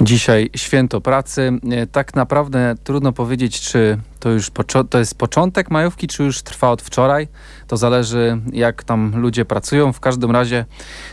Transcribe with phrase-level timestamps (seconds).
[0.00, 1.52] Dzisiaj święto pracy.
[1.70, 4.50] E, tak naprawdę trudno powiedzieć, czy to już
[4.90, 7.28] to jest początek majówki, czy już trwa od wczoraj.
[7.66, 9.92] To zależy, jak tam ludzie pracują.
[9.92, 10.64] W każdym razie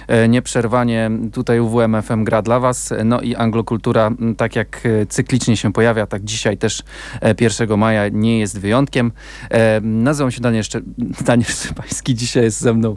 [0.08, 2.94] e, nieprzerwanie tutaj UWMFM gra dla Was.
[3.06, 6.84] No i anglokultura, tak jak e, cyklicznie się pojawia, tak dzisiaj też
[7.40, 9.12] 1 maja nie jest wyjątkiem.
[9.82, 10.82] Nazywam się Daniel, Szcze
[11.26, 12.16] Daniel Szczepański.
[12.16, 12.96] Dzisiaj jest ze mną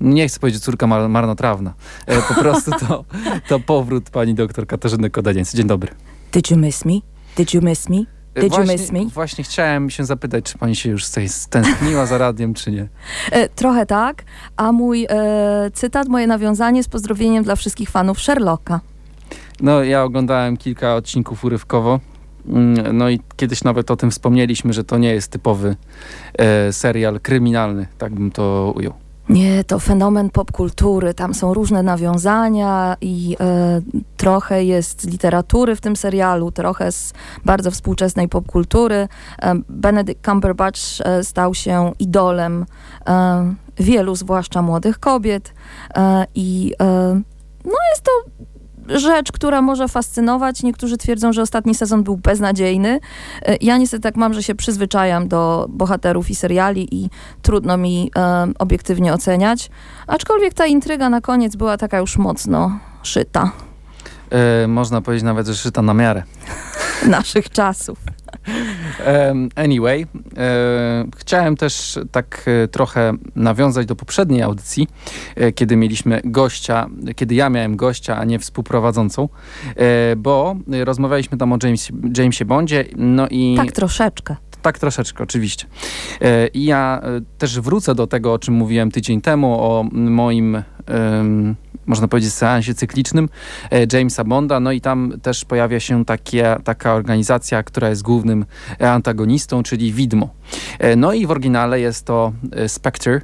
[0.00, 1.74] nie chcę powiedzieć córka mar marnotrawna.
[2.06, 3.04] E, po prostu to,
[3.48, 5.54] to powrót pani doktor Katarzyny Kodaniec.
[5.54, 5.92] Dzień dobry.
[6.32, 6.92] Did you miss me?
[7.36, 7.96] Did you miss me?
[8.34, 9.04] Did właśnie, you miss me?
[9.04, 12.88] Właśnie chciałem się zapytać, czy pani się już stęskniła za radiem, czy nie?
[13.30, 14.24] E, trochę tak,
[14.56, 18.80] a mój e, cytat, moje nawiązanie z pozdrowieniem dla wszystkich fanów Sherlocka.
[19.60, 22.00] No, ja oglądałem kilka odcinków urywkowo.
[22.46, 25.76] Mm, no i kiedyś nawet o tym wspomnieliśmy, że to nie jest typowy
[26.38, 29.01] e, serial kryminalny, tak bym to ujął.
[29.28, 31.14] Nie, to fenomen popkultury.
[31.14, 33.80] Tam są różne nawiązania i e,
[34.16, 37.12] trochę jest literatury w tym serialu, trochę z
[37.44, 39.08] bardzo współczesnej popkultury.
[39.42, 42.66] E, Benedict Cumberbatch e, stał się idolem
[43.06, 45.54] e, wielu, zwłaszcza młodych kobiet
[45.94, 47.20] e, i e,
[47.64, 48.10] no jest to
[48.88, 50.62] rzecz, która może fascynować.
[50.62, 53.00] Niektórzy twierdzą, że ostatni sezon był beznadziejny.
[53.42, 57.10] E, ja niestety tak mam, że się przyzwyczajam do bohaterów i seriali i
[57.42, 59.70] trudno mi e, obiektywnie oceniać.
[60.06, 63.52] Aczkolwiek ta intryga na koniec była taka już mocno szyta.
[64.30, 66.22] E, można powiedzieć nawet, że szyta na miarę.
[67.08, 67.98] Naszych czasów.
[69.56, 70.06] Anyway,
[70.36, 74.88] e, chciałem też tak e, trochę nawiązać do poprzedniej audycji,
[75.36, 79.28] e, kiedy mieliśmy gościa, kiedy ja miałem gościa, a nie współprowadzącą,
[80.16, 83.54] bo rozmawialiśmy tam o James, Jamesie Bondzie, no i...
[83.56, 84.36] Tak troszeczkę.
[84.62, 85.66] Tak, troszeczkę, oczywiście.
[86.54, 87.02] I ja
[87.38, 90.62] też wrócę do tego, o czym mówiłem tydzień temu, o moim
[91.86, 93.28] można powiedzieć, seansie cyklicznym
[93.70, 94.60] e, Jamesa Bonda.
[94.60, 98.44] No i tam też pojawia się takie, taka organizacja, która jest głównym
[98.80, 100.28] antagonistą, czyli Widmo.
[100.78, 103.20] E, no i w oryginale jest to e, Spectre.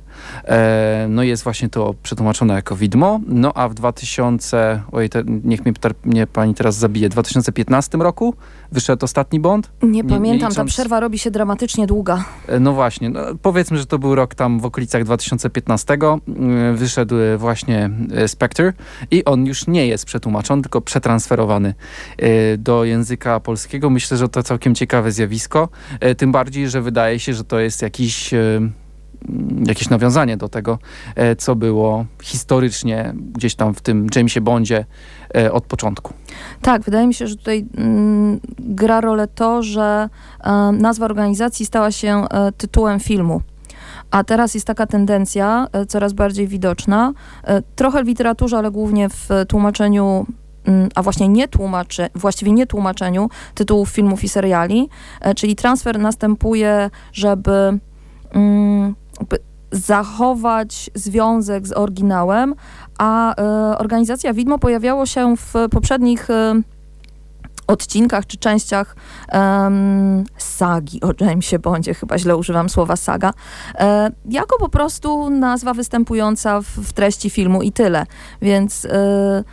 [1.08, 3.20] No jest właśnie to przetłumaczone jako Widmo.
[3.26, 5.72] No a w 2000, oj, te, niech mnie,
[6.04, 8.34] mnie pani teraz zabije, w 2015 roku
[8.72, 9.70] wyszedł ostatni Bond.
[9.82, 10.54] Nie, nie pamiętam, nie licząc...
[10.54, 12.24] ta przerwa robi się dramatycznie długa.
[12.60, 15.98] No właśnie, no, powiedzmy, że to był rok tam w okolicach 2015.
[16.74, 17.90] Wyszedł właśnie
[18.26, 18.72] Spectre
[19.10, 21.74] i on już nie jest przetłumaczony, tylko przetransferowany
[22.18, 23.90] e, do języka polskiego.
[23.90, 25.68] Myślę, że to całkiem ciekawe zjawisko,
[26.00, 28.60] e, tym bardziej, że wydaje się, że to jest jakiś e,
[29.66, 30.78] jakieś nawiązanie do tego,
[31.38, 34.84] co było historycznie gdzieś tam w tym Jamesie Bondzie
[35.52, 36.14] od początku.
[36.62, 40.08] Tak, wydaje mi się, że tutaj mm, gra rolę to, że
[40.72, 42.24] nazwa organizacji stała się
[42.56, 43.42] tytułem filmu.
[44.10, 47.12] A teraz jest taka tendencja e, coraz bardziej widoczna,
[47.44, 50.26] e, trochę w literaturze, ale głównie w tłumaczeniu
[50.64, 54.88] mm, a właśnie nie tłumaczy, właściwie nie tłumaczeniu tytułów filmów i seriali,
[55.20, 57.78] e, czyli transfer następuje, żeby,
[58.32, 58.94] mm,
[59.72, 62.54] zachować związek z oryginałem,
[62.98, 63.34] a
[63.78, 66.28] organizacja Widmo pojawiało się w poprzednich
[67.68, 68.96] odcinkach czy częściach
[69.32, 73.32] um, sagi o Jamesie Bondzie, chyba źle używam słowa saga,
[73.74, 78.06] e, jako po prostu nazwa występująca w, w treści filmu i tyle.
[78.42, 79.44] Więc e,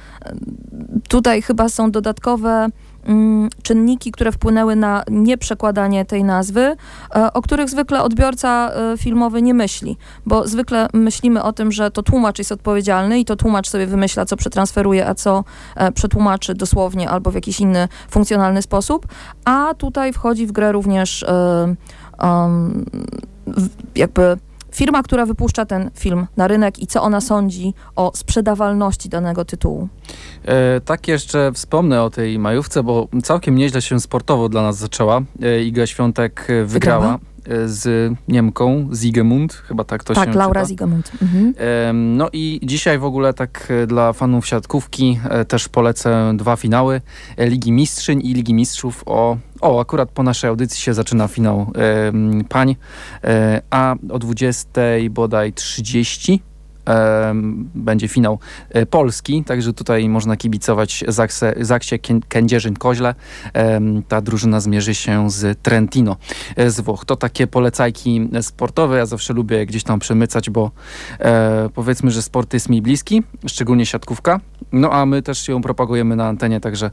[1.09, 2.67] tutaj chyba są dodatkowe
[3.63, 6.61] czynniki, które wpłynęły na nieprzekładanie tej nazwy,
[7.16, 11.91] e, o których zwykle odbiorca e, filmowy nie myśli, bo zwykle myślimy o tym, że
[11.91, 15.44] to tłumacz jest odpowiedzialny i to tłumacz sobie wymyśla, co przetransferuje, a co
[15.75, 19.07] e, przetłumaczy dosłownie albo w jakiś inny funkcjonalny sposób,
[19.45, 21.25] a tutaj wchodzi w grę również
[23.95, 24.38] jakby
[24.75, 29.88] firma, która wypuszcza ten film na rynek i co ona sądzi o sprzedawalności danego tytułu.
[30.46, 35.22] E, tak jeszcze wspomnę o tej majówce, bo całkiem nieźle się sportowo dla nas zaczęła.
[35.41, 37.00] E, Iga Świątek wygrała.
[37.00, 37.34] wygrała
[37.66, 41.11] z Niemką, Zigemund, chyba tak to tak, się Tak, Laura Zigemund.
[41.22, 41.53] Mhm.
[42.17, 47.01] No i dzisiaj w ogóle tak e, dla fanów siatkówki e, też polecę dwa finały
[47.38, 51.71] e, Ligi Mistrzyń i Ligi Mistrzów o o, akurat po naszej audycji się zaczyna finał
[52.50, 52.75] pań,
[53.69, 56.42] a o 20 bodaj 30
[57.75, 58.39] będzie finał
[58.69, 61.99] e, Polski, także tutaj można kibicować Zakse, Zaksie
[62.29, 63.15] Kędzierzyn-Koźle.
[64.07, 66.17] Ta drużyna zmierzy się z Trentino
[66.55, 67.05] e, z Włoch.
[67.05, 68.97] To takie polecajki sportowe.
[68.97, 70.71] Ja zawsze lubię gdzieś tam przemycać, bo
[71.19, 74.39] e, powiedzmy, że sport jest mi bliski, szczególnie siatkówka.
[74.71, 76.91] No a my też ją propagujemy na antenie, także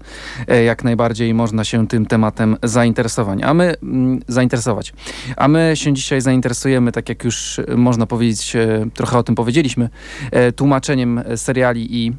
[0.66, 3.38] jak najbardziej można się tym tematem zainteresować.
[3.42, 4.92] A my mm, zainteresować.
[5.36, 8.56] A my się dzisiaj zainteresujemy, tak jak już można powiedzieć,
[8.94, 9.81] trochę o tym powiedzieliśmy,
[10.30, 12.12] E, tłumaczeniem seriali i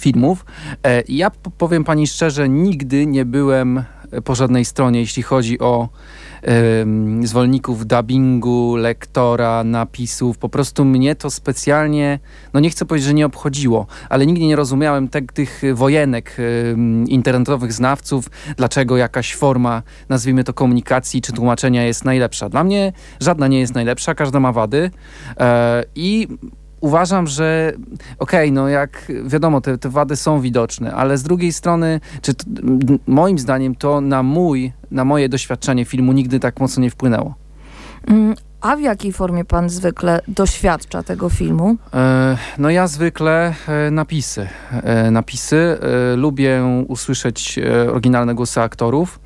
[0.00, 0.44] filmów.
[0.84, 3.84] E, ja powiem pani szczerze, nigdy nie byłem
[4.24, 5.88] po żadnej stronie, jeśli chodzi o
[7.22, 10.38] zwolenników dubbingu, lektora, napisów.
[10.38, 12.18] Po prostu mnie to specjalnie,
[12.54, 16.36] no nie chcę powiedzieć, że nie obchodziło, ale nigdy nie rozumiałem te, tych wojenek
[17.06, 22.48] internetowych znawców, dlaczego jakaś forma, nazwijmy to komunikacji czy tłumaczenia jest najlepsza.
[22.48, 24.90] Dla mnie żadna nie jest najlepsza, każda ma wady
[25.40, 26.28] e, i
[26.80, 27.72] uważam, że
[28.18, 32.34] okej, okay, no jak wiadomo, te, te wady są widoczne, ale z drugiej strony, czy
[32.34, 32.44] to,
[33.06, 37.34] moim zdaniem to na mój, na moje doświadczenie filmu nigdy tak mocno nie wpłynęło.
[38.06, 41.76] Mm, a w jakiej formie pan zwykle doświadcza tego filmu?
[41.94, 44.48] E, no ja zwykle e, napisy.
[44.72, 45.78] E, napisy.
[46.16, 47.60] Lubię usłyszeć
[47.92, 49.20] oryginalne głosy aktorów.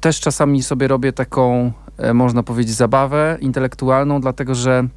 [0.00, 1.72] Też czasami sobie robię taką,
[2.14, 4.88] można powiedzieć, zabawę intelektualną, dlatego że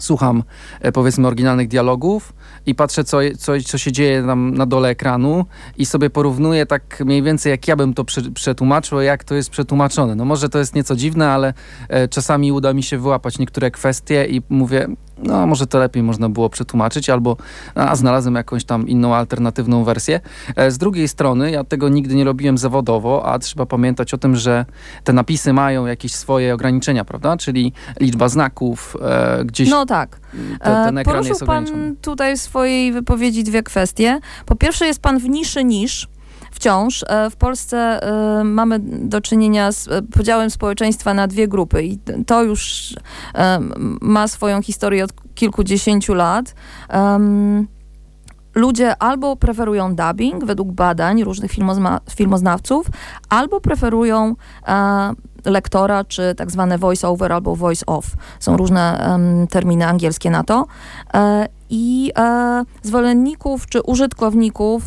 [0.00, 0.42] słucham
[0.80, 2.32] e, powiedzmy oryginalnych dialogów
[2.66, 5.44] i patrzę, co, co, co się dzieje tam na dole ekranu
[5.76, 8.04] i sobie porównuję tak mniej więcej, jak ja bym to
[8.34, 10.14] przetłumaczył, jak to jest przetłumaczone.
[10.14, 11.54] No może to jest nieco dziwne, ale
[11.88, 14.88] e, czasami uda mi się wyłapać niektóre kwestie i mówię,
[15.22, 17.36] no może to lepiej można było przetłumaczyć, albo
[17.74, 20.20] a znalazłem jakąś tam inną alternatywną wersję.
[20.56, 24.36] E, z drugiej strony, ja tego nigdy nie robiłem zawodowo, a trzeba pamiętać o tym,
[24.36, 24.64] że
[25.04, 27.36] te napisy mają jakieś swoje ograniczenia, prawda?
[27.36, 29.70] Czyli liczba znaków, e, gdzieś...
[29.70, 30.20] No tak.
[30.62, 34.20] Ten, ekran Poruszył pan tutaj w swojej wypowiedzi dwie kwestie.
[34.46, 36.08] Po pierwsze jest pan w niszy niż,
[36.50, 41.82] wciąż e, w Polsce e, mamy do czynienia z e, podziałem społeczeństwa na dwie grupy
[41.82, 42.94] i to już
[44.00, 46.54] ma swoją historię od kilkudziesięciu lat
[48.54, 51.50] ludzie albo preferują dubbing według badań różnych
[52.10, 52.86] filmoznawców,
[53.28, 54.34] albo preferują
[54.68, 55.12] e,
[55.44, 58.04] lektora, czy tak zwane voice-over albo voice-off.
[58.40, 60.66] Są różne um, terminy angielskie na to.
[61.14, 64.82] E, I e, zwolenników czy użytkowników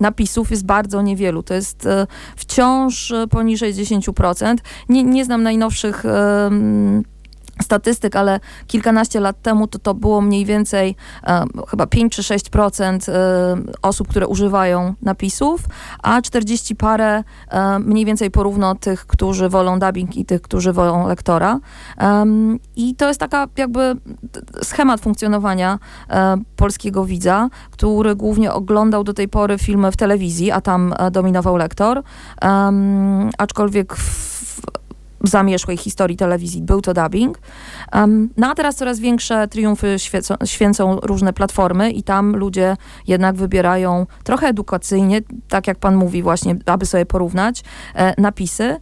[0.00, 1.42] napisów jest bardzo niewielu.
[1.42, 2.06] To jest e,
[2.36, 4.56] wciąż e, poniżej 10%.
[4.88, 6.04] Nie, nie znam najnowszych
[7.62, 13.12] statystyk, ale kilkanaście lat temu to, to było mniej więcej e, chyba 5 czy 6%
[13.12, 15.60] e, osób, które używają napisów,
[16.02, 21.08] a 40 parę e, mniej więcej porówno tych, którzy wolą dubbing i tych, którzy wolą
[21.08, 21.60] lektora.
[22.76, 23.96] I to jest taka jakby
[24.62, 25.78] schemat funkcjonowania
[26.10, 31.10] e, polskiego widza, który głównie oglądał do tej pory filmy w telewizji, a tam e,
[31.10, 32.02] dominował lektor.
[33.38, 34.36] aczkolwiek w
[35.26, 37.38] zamierzchłej historii telewizji był to dubbing.
[37.94, 42.76] Um, no a teraz coraz większe triumfy świecą, święcą różne platformy i tam ludzie
[43.06, 47.62] jednak wybierają trochę edukacyjnie, tak jak pan mówi właśnie, aby sobie porównać
[47.94, 48.76] e, napisy.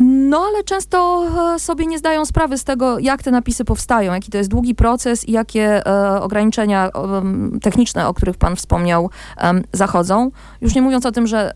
[0.00, 1.24] No, ale często
[1.54, 4.74] e, sobie nie zdają sprawy z tego, jak te napisy powstają, jaki to jest długi
[4.74, 10.30] proces i jakie e, ograniczenia e, techniczne, o których Pan wspomniał, e, zachodzą.
[10.60, 11.52] Już nie mówiąc o tym, że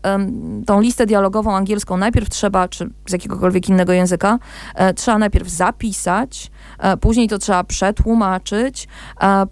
[0.65, 4.39] tą listę dialogową angielską najpierw trzeba, czy z jakiegokolwiek innego języka,
[4.75, 8.87] e, trzeba najpierw zapisać, e, później to trzeba przetłumaczyć,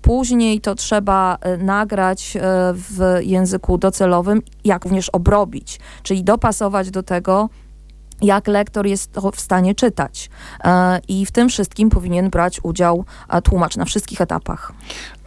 [0.01, 2.37] później to trzeba nagrać
[2.73, 7.49] w języku docelowym, jak również obrobić, czyli dopasować do tego,
[8.21, 10.29] jak lektor jest w stanie czytać.
[10.63, 14.73] E, I w tym wszystkim powinien brać udział e, tłumacz na wszystkich etapach.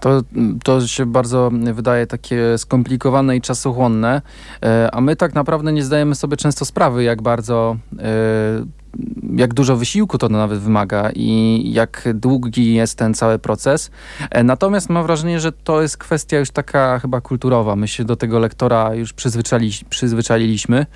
[0.01, 0.23] To,
[0.65, 4.23] to się bardzo wydaje takie skomplikowane i czasochłonne,
[4.63, 7.77] e, a my tak naprawdę nie zdajemy sobie często sprawy, jak bardzo
[9.37, 13.91] jak dużo wysiłku to nawet wymaga i jak długi jest ten cały proces.
[14.31, 17.77] E, natomiast mam wrażenie, że to jest kwestia już taka chyba kulturowa.
[17.77, 20.87] My się do tego lektora już przyzwyczali, przyzwyczailiśmy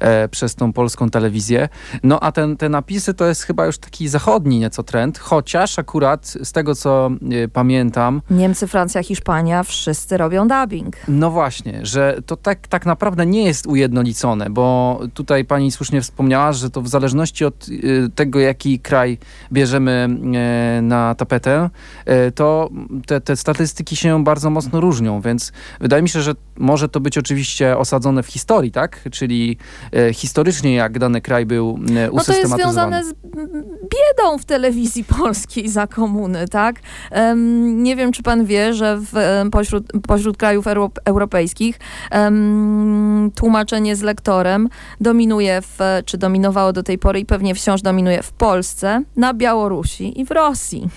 [0.00, 1.68] e, przez tą polską telewizję.
[2.02, 6.26] No a ten, te napisy to jest chyba już taki zachodni nieco trend, chociaż akurat
[6.42, 8.22] z tego co e, pamiętam...
[8.30, 10.96] Niemcy, Francja, Hiszpania, wszyscy robią dubbing.
[11.08, 16.52] No właśnie, że to tak, tak naprawdę nie jest ujednolicone, bo tutaj pani słusznie wspomniała,
[16.52, 19.18] że to w zależności od Y, tego, jaki kraj
[19.52, 21.70] bierzemy e, na tapetę,
[22.04, 22.70] e, to
[23.06, 27.18] te, te statystyki się bardzo mocno różnią, więc wydaje mi się, że może to być
[27.18, 29.08] oczywiście osadzone w historii, tak?
[29.12, 29.56] Czyli
[30.12, 31.78] historycznie, jak dany kraj był
[32.10, 32.10] usystematyzowany.
[32.10, 33.14] No to jest związane z
[33.82, 36.76] biedą w telewizji polskiej za komuny, tak?
[37.64, 39.12] Nie wiem, czy pan wie, że w,
[39.52, 40.66] pośród, pośród krajów
[41.04, 41.78] europejskich
[42.12, 44.68] um, tłumaczenie z lektorem
[45.00, 50.20] dominuje, w, czy dominowało do tej pory i pewnie wciąż dominuje w Polsce, na Białorusi
[50.20, 50.88] i w Rosji.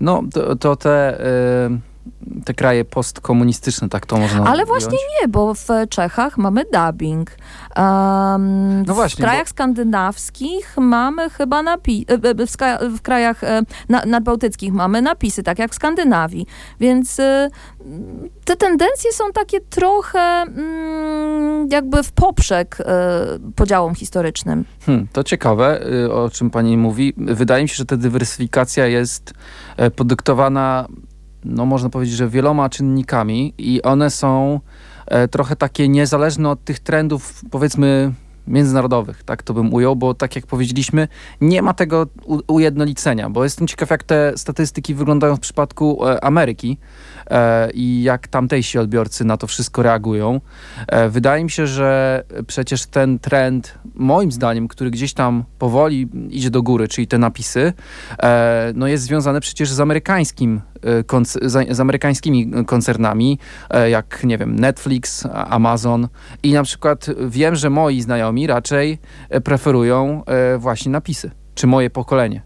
[0.00, 1.20] No, to, to te...
[1.66, 1.97] Y
[2.44, 4.68] te kraje postkomunistyczne, tak to można Ale ująć.
[4.68, 7.30] właśnie nie, bo w Czechach mamy dubbing.
[7.76, 12.04] Um, No właśnie, w krajach bo- skandynawskich mamy chyba napisy,
[12.46, 16.46] w, ska- w krajach e, na, nadbałtyckich mamy napisy, tak jak w Skandynawii.
[16.80, 17.50] Więc e,
[18.44, 22.84] te tendencje są takie trochę mm, jakby w poprzek e,
[23.56, 24.64] podziałom historycznym.
[24.86, 27.14] Hmm, to ciekawe, y, o czym pani mówi.
[27.16, 29.32] Wydaje mi się, że ta dywersyfikacja jest
[29.76, 30.86] e, podyktowana,
[31.48, 34.60] no można powiedzieć, że wieloma czynnikami i one są
[35.06, 38.12] e, trochę takie niezależne od tych trendów, powiedzmy,
[38.46, 41.08] międzynarodowych, tak to bym ujął, bo tak jak powiedzieliśmy,
[41.40, 42.06] nie ma tego
[42.46, 46.78] ujednolicenia, bo jestem ciekaw, jak te statystyki wyglądają w przypadku e, Ameryki
[47.30, 50.40] e, i jak tamtejsi odbiorcy na to wszystko reagują.
[51.08, 56.62] Wydaje mi się, że przecież ten trend, moim zdaniem, który gdzieś tam powoli idzie do
[56.62, 57.72] góry, czyli te napisy,
[58.74, 60.60] no jest związany przecież z amerykańskim
[61.24, 63.38] z, z amerykańskimi koncernami,
[63.70, 66.08] e, jak nie wiem, Netflix, Amazon
[66.42, 68.98] i na przykład wiem, że moi znajomi raczej
[69.30, 72.42] e, preferują e, właśnie napisy, czy moje pokolenie.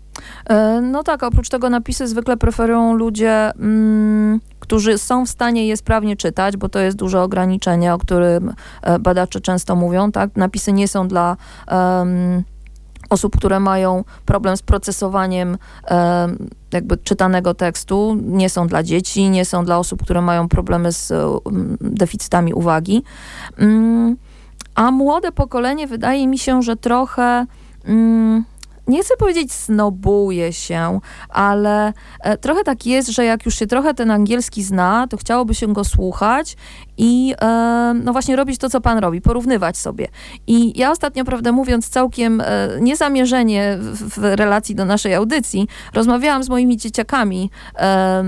[0.83, 6.17] No tak, oprócz tego napisy zwykle preferują ludzie, mm, którzy są w stanie je sprawnie
[6.17, 8.55] czytać, bo to jest duże ograniczenie, o którym
[9.01, 10.13] badacze często mówią.
[10.13, 10.37] Tak?
[10.37, 11.37] Napisy nie są dla
[11.67, 12.43] em,
[13.13, 19.45] osób, które mają problem z procesowaniem em, jakby czytanego tekstu, nie są dla dzieci, nie
[19.45, 21.39] są dla osób, które mają problemy z e,
[21.81, 23.03] deficytami uwagi.
[23.59, 24.17] Mm,
[24.75, 27.47] A młode pokolenie wydaje mi się, że trochę
[27.85, 28.45] mm,
[28.87, 33.95] nie chcę powiedzieć snobuje się, ale e, trochę tak jest, że jak już się trochę
[33.95, 36.57] ten angielski zna, to chciałoby się go słuchać
[36.97, 40.09] i e, no właśnie robić to, co pan robi, porównywać sobie.
[40.47, 46.45] I ja ostatnio, prawdę mówiąc, całkiem e, niezamierzenie w, w relacji do naszej audycji, rozmawiałam
[46.45, 48.23] z moimi dzieciakami, e,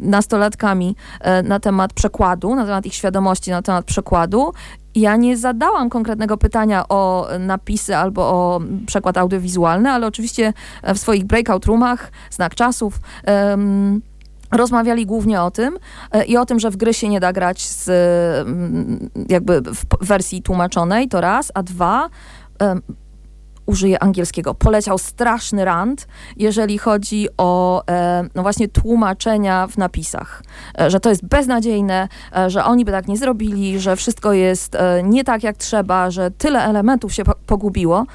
[0.00, 4.52] nastolatkami e, na temat przekładu, na temat ich świadomości, na temat przekładu
[4.94, 10.52] ja nie zadałam konkretnego pytania o napisy albo o przekład audiowizualny, ale oczywiście
[10.94, 14.02] w swoich breakout roomach, znak czasów, em,
[14.52, 15.78] rozmawiali głównie o tym
[16.12, 17.88] e, i o tym, że w gry się nie da grać z
[18.48, 22.08] mm, jakby w wersji tłumaczonej, to raz, a dwa,
[23.70, 30.42] użyję angielskiego, poleciał straszny rant, jeżeli chodzi o e, no właśnie tłumaczenia w napisach.
[30.80, 34.74] E, że to jest beznadziejne, e, że oni by tak nie zrobili, że wszystko jest
[34.74, 38.06] e, nie tak jak trzeba, że tyle elementów się po- pogubiło.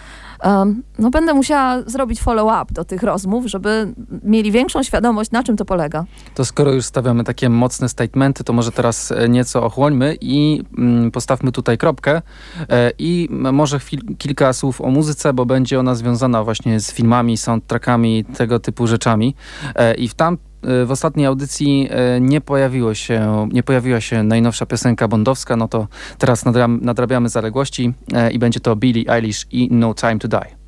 [0.99, 5.65] No będę musiała zrobić follow-up do tych rozmów, żeby mieli większą świadomość, na czym to
[5.65, 6.05] polega.
[6.35, 11.11] To skoro już stawiamy takie mocne statementy, to może teraz e, nieco ochłońmy i mm,
[11.11, 12.21] postawmy tutaj kropkę
[12.69, 17.37] e, i może chwil, kilka słów o muzyce, bo będzie ona związana właśnie z filmami,
[17.37, 19.35] soundtrackami, tego typu rzeczami.
[19.75, 20.37] E, I w tam
[20.85, 25.87] w ostatniej audycji e, nie, pojawiło się, nie pojawiła się najnowsza piosenka bondowska, no to
[26.17, 26.45] teraz
[26.81, 30.65] nadrabiamy, zaległości e, i będzie to Billie Eilish i No Time to Die.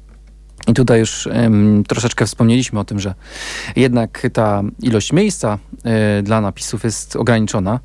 [0.67, 3.13] I tutaj już em, troszeczkę wspomnieliśmy o tym, że
[3.75, 7.79] jednak ta ilość miejsca e, dla napisów jest ograniczona.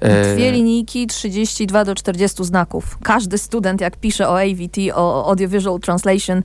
[0.00, 2.98] E, Dwie linijki, 32 do 40 znaków.
[3.02, 6.42] Każdy student, jak pisze o AVT, o Audiovisual Translation,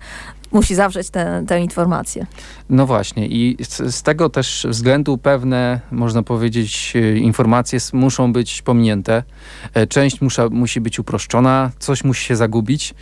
[0.52, 1.08] musi zawrzeć
[1.48, 2.26] tę informację.
[2.70, 8.62] No właśnie i z, z tego też względu pewne, można powiedzieć, e, informacje muszą być
[8.62, 9.24] pominięte.
[9.74, 12.94] E, Część musza, musi być uproszczona, coś musi się zagubić.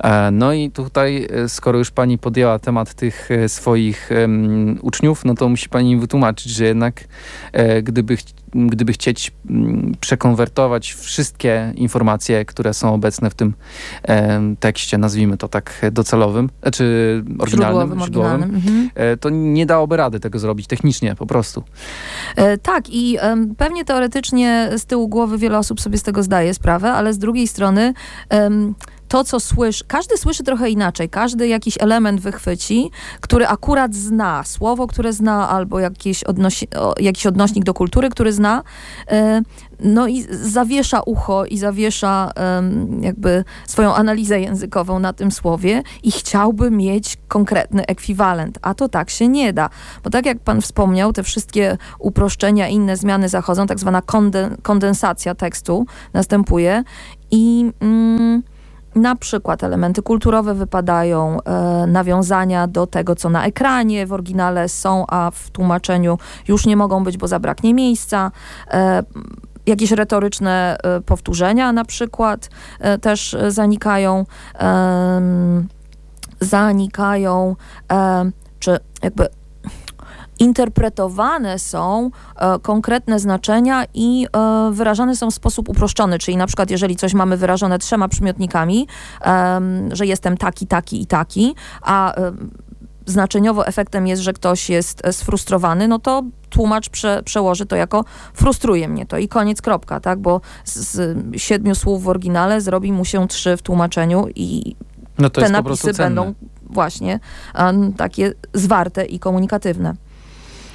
[0.00, 5.48] E, No i tutaj, skoro już pani podjęła temat tych swoich em, uczniów, no to
[5.48, 7.04] musi pani wytłumaczyć, że jednak
[7.82, 8.16] gdyby,
[8.54, 13.54] gdyby chcieć mm, przekonwertować wszystkie informacje, które są obecne w tym
[14.02, 18.54] em, tekście, nazwijmy to tak docelowym, czy oryginalnym, Źródłowym, oryginalnym.
[18.54, 18.90] Mhm.
[18.94, 21.64] e, to nie dałoby rady tego zrobić technicznie po prostu.
[22.36, 23.18] E, Tak, i
[23.56, 27.48] pewnie teoretycznie z tyłu głowy wiele osób sobie z tego zdaje sprawę, ale z drugiej
[27.48, 27.94] strony
[29.08, 34.86] to, co słyszy, każdy słyszy trochę inaczej, każdy jakiś element wychwyci, który akurat zna, słowo,
[34.86, 36.68] które zna, albo jakieś odnosi,
[37.00, 38.62] jakiś odnośnik do kultury, który zna,
[39.10, 39.42] e,
[39.80, 42.32] no i zawiesza ucho i zawiesza
[43.00, 49.10] jakby swoją analizę językową na tym słowie i chciałby mieć konkretny ekwiwalent, a to tak
[49.10, 49.70] się nie da,
[50.04, 55.34] bo tak jak pan wspomniał, te wszystkie uproszczenia, inne zmiany zachodzą, tak zwana konden, kondensacja
[55.34, 56.84] tekstu następuje
[57.30, 58.42] i mm,
[58.94, 65.04] na przykład elementy kulturowe wypadają, e, nawiązania do tego, co na ekranie w oryginale są,
[65.08, 66.18] a w tłumaczeniu
[66.48, 68.30] już nie mogą być, bo zabraknie miejsca.
[68.70, 69.02] E,
[69.68, 74.26] jakieś retoryczne e, powtórzenia na przykład e, też e, zanikają.
[76.40, 77.56] Zanikają,
[77.88, 79.28] em, czy jakby
[80.38, 86.70] interpretowane są e, konkretne znaczenia i e, wyrażane są w sposób uproszczony, czyli na przykład
[86.70, 88.86] jeżeli coś mamy wyrażone trzema przymiotnikami,
[89.24, 89.60] e,
[89.92, 92.14] że jestem taki, taki i taki, a
[93.08, 98.04] znaczeniowo efektem jest, że ktoś jest e, sfrustrowany, no to tłumacz prze, przełoży to jako
[98.34, 100.18] frustruje mnie to i koniec, kropka, tak?
[100.18, 104.76] Bo z, z siedmiu słów w oryginale zrobi mu się trzy w tłumaczeniu i
[105.18, 106.34] no te napisy będą
[106.70, 107.20] właśnie
[107.58, 109.94] um, takie zwarte i komunikatywne.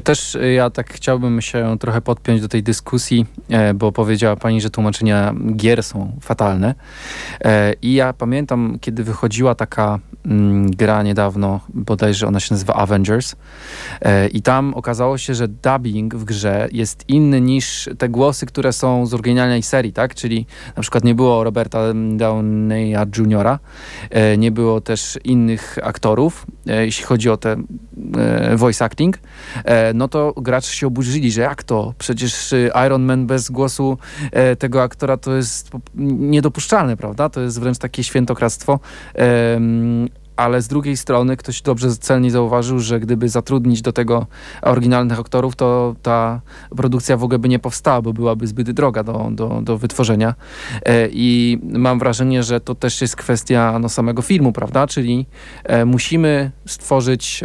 [0.00, 4.60] Też e, ja tak chciałbym się trochę podpiąć do tej dyskusji, e, bo powiedziała pani,
[4.60, 6.74] że tłumaczenia gier są fatalne.
[7.82, 13.36] I ja pamiętam, kiedy wychodziła taka Mm, gra niedawno, bodajże ona się nazywa Avengers
[14.00, 18.72] e, i tam okazało się, że dubbing w grze jest inny niż te głosy, które
[18.72, 20.14] są z oryginalnej serii, tak?
[20.14, 20.46] Czyli
[20.76, 21.80] na przykład nie było Roberta
[22.16, 23.58] Downeya Jr.,
[24.10, 27.56] e, nie było też innych aktorów, e, jeśli chodzi o te
[28.56, 29.18] voice acting,
[29.94, 31.94] no to gracze się oburzyli, że jak to?
[31.98, 32.54] Przecież
[32.86, 33.98] Iron Man bez głosu
[34.58, 37.28] tego aktora to jest niedopuszczalne, prawda?
[37.28, 38.80] To jest wręcz takie świętokradztwo
[40.42, 44.26] ale z drugiej strony ktoś dobrze celnie zauważył, że gdyby zatrudnić do tego
[44.62, 46.40] oryginalnych aktorów, to ta
[46.76, 50.34] produkcja w ogóle by nie powstała, bo byłaby zbyt droga do, do, do wytworzenia.
[50.86, 54.86] E, I mam wrażenie, że to też jest kwestia no, samego filmu, prawda?
[54.86, 55.26] Czyli
[55.64, 57.44] e, musimy stworzyć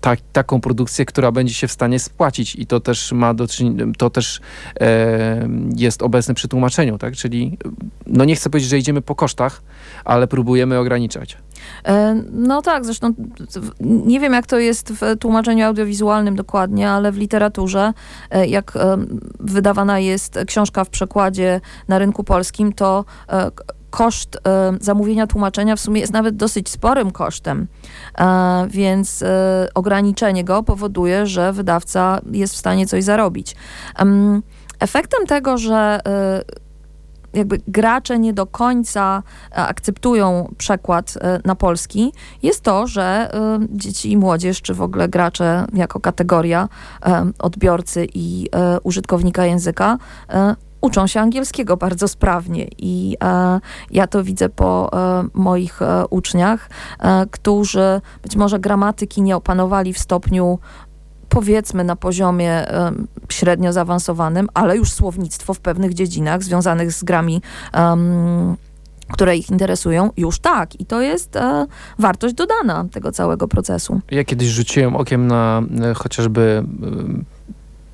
[0.00, 3.46] ta, taką produkcję, która będzie się w stanie spłacić i to też ma do
[3.98, 4.40] to też
[4.80, 7.16] e, jest obecne przy tłumaczeniu, tak?
[7.16, 7.58] Czyli
[8.06, 9.62] no nie chcę powiedzieć, że idziemy po kosztach,
[10.04, 11.36] ale próbujemy ograniczać.
[11.84, 13.14] E, no tak, zresztą
[13.80, 17.92] nie wiem jak to jest w tłumaczeniu audiowizualnym dokładnie, ale w literaturze,
[18.30, 18.96] e, jak e,
[19.40, 23.04] wydawana jest książka w przekładzie na rynku polskim, to
[23.90, 24.38] koszt
[24.80, 27.66] zamówienia tłumaczenia w sumie jest nawet dosyć sporym kosztem,
[28.68, 29.24] więc
[29.74, 33.56] ograniczenie go powoduje, że wydawca jest w stanie coś zarobić.
[34.80, 36.00] Efektem tego, że
[37.32, 43.58] jakby gracze nie do końca e, akceptują przekład e, na polski, jest to, że e,
[43.70, 46.68] dzieci i młodzież, czy w ogóle gracze jako kategoria
[47.38, 48.48] odbiorcy i
[48.82, 49.98] użytkownika języka
[50.80, 52.66] uczą się angielskiego bardzo sprawnie.
[52.78, 53.16] I
[53.90, 54.90] ja to widzę po
[55.34, 55.80] moich
[56.10, 56.70] uczniach,
[57.30, 60.58] którzy być może gramatyki nie opanowali w stopniu
[61.28, 62.66] powiedzmy na poziomie
[63.28, 67.42] średnio zaawansowanym, ale już słownictwo w pewnych dziedzinach związanych z grami
[67.74, 68.56] um,
[69.12, 70.80] które ich interesują, już tak.
[70.80, 71.66] I to jest e,
[71.98, 74.00] wartość dodana tego całego procesu.
[74.10, 77.38] Ja kiedyś rzuciłem okiem na e, chociażby e,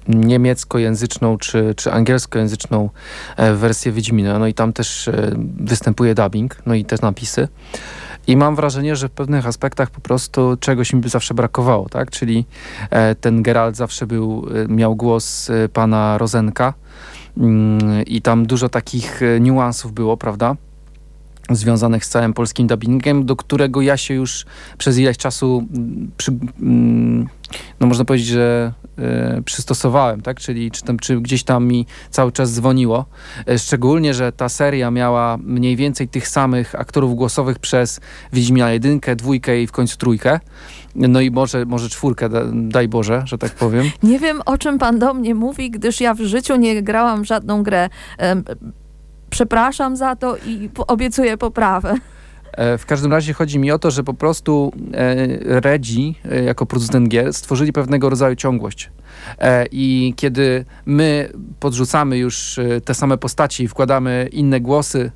[0.09, 2.91] niemieckojęzyczną czy, czy angielskojęzyczną
[3.37, 4.39] e, wersję Wiedźmina.
[4.39, 7.49] No i tam też e, występuje dubbing, no i te napisy.
[8.27, 12.11] I mam wrażenie, że w pewnych aspektach po prostu czegoś mi by zawsze brakowało, tak?
[12.11, 12.45] Czyli
[12.91, 16.75] e, ten Geralt zawsze był, e, miał głos e, pana Rozenka
[17.37, 20.57] mm, i tam dużo takich niuansów było, prawda?
[21.51, 24.47] Związanych z całym polskim dubbingiem, do którego ja się już
[24.79, 27.29] przez ileś czasu mm, przy, mm,
[27.81, 28.73] no można powiedzieć, że
[29.39, 30.41] y, przystosowałem, tak?
[30.41, 33.07] Czyli czy, tam, czy gdzieś tam mi cały czas dzwoniło.
[33.51, 38.01] Y, szczególnie, że ta seria miała mniej więcej tych samych aktorów głosowych przez
[38.33, 40.41] Wiedźmina jedynkę, dwójkę i w końcu trójkę.
[40.95, 43.91] No i może, może czwórkę, daj Boże, że tak powiem.
[44.03, 47.63] Nie wiem, o czym pan do mnie mówi, gdyż ja w życiu nie grałam żadną
[47.63, 47.89] grę.
[49.35, 51.95] Przepraszam za to i obiecuję poprawę.
[52.53, 56.67] E, w każdym razie chodzi mi o to, że po prostu e, Redzi e, jako
[56.67, 58.91] producent gier stworzyli pewnego rodzaju ciągłość.
[59.73, 61.29] I kiedy my
[61.61, 65.11] podrzucamy już te same postaci i wkładamy inne głosy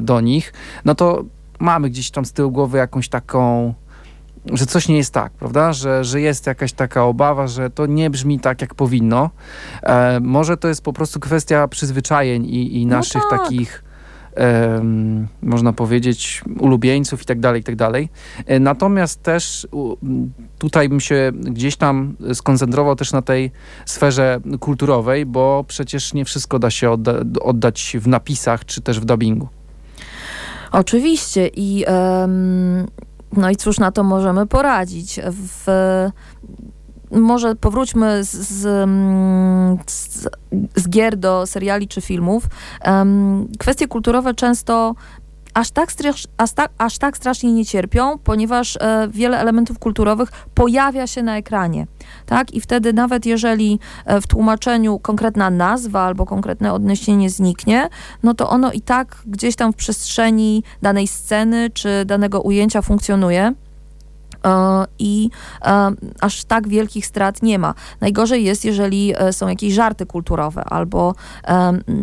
[0.00, 0.52] do nich,
[0.84, 1.24] no to
[1.58, 3.74] mamy gdzieś tam z tyłu głowy jakąś taką
[4.52, 5.72] że coś nie jest tak, prawda?
[5.72, 9.30] Że, że jest jakaś taka obawa, że to nie brzmi tak, jak powinno.
[9.82, 13.40] E, może to jest po prostu kwestia przyzwyczajeń i, i no naszych no tak.
[13.40, 13.84] takich
[15.42, 18.08] można powiedzieć, ulubieńców i tak dalej, i tak dalej.
[18.46, 19.66] E, natomiast też
[20.58, 23.50] tutaj bym się gdzieś tam skoncentrował też na tej
[23.86, 29.04] sferze kulturowej, bo przecież nie wszystko da się odda oddać w napisach, czy też w
[29.04, 29.48] dubbingu.
[30.72, 32.86] Oczywiście i um,
[33.36, 35.20] no i cóż na to możemy poradzić?
[35.30, 35.66] W,
[37.10, 38.62] może powróćmy z, z,
[40.76, 42.44] z, gier do seriali czy filmów.
[42.86, 44.94] Um, kwestie kulturowe często
[45.54, 45.88] aż tak,
[46.36, 51.36] aż, tak, aż tak strasznie nie cierpią, ponieważ e, wiele elementów kulturowych pojawia się na
[51.36, 51.86] ekranie.
[52.26, 52.54] Tak?
[52.54, 57.88] I wtedy nawet jeżeli e, w tłumaczeniu konkretna nazwa albo konkretne odniesienie zniknie,
[58.22, 63.52] no to ono i tak gdzieś tam w przestrzeni danej sceny czy danego ujęcia funkcjonuje.
[64.98, 65.30] I
[66.20, 67.74] aż tak wielkich strat nie ma.
[68.00, 71.14] Najgorzej jest, jeżeli są jakieś żarty kulturowe albo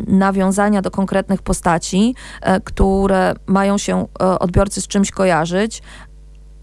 [0.08, 2.15] nawiązania do konkretnych postaci,
[2.63, 5.82] które mają się odbiorcy z czymś kojarzyć,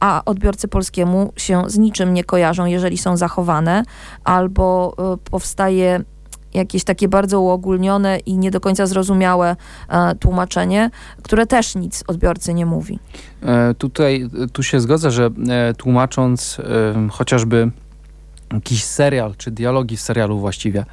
[0.01, 3.83] a odbiorcy polskiemu się z niczym nie kojarzą, jeżeli są zachowane,
[4.25, 4.97] albo
[5.31, 6.01] powstaje
[6.55, 9.57] jakieś takie bardzo uogólnione i nie do końca zrozumiałe
[9.89, 10.91] e, tłumaczenie,
[11.23, 12.99] które też nic odbiorcy nie mówi.
[13.43, 16.61] E, tutaj tu się zgodzę, że e, tłumacząc
[17.11, 17.71] chociażby
[18.53, 20.85] jakiś serial, czy dialogi w serialu właściwie.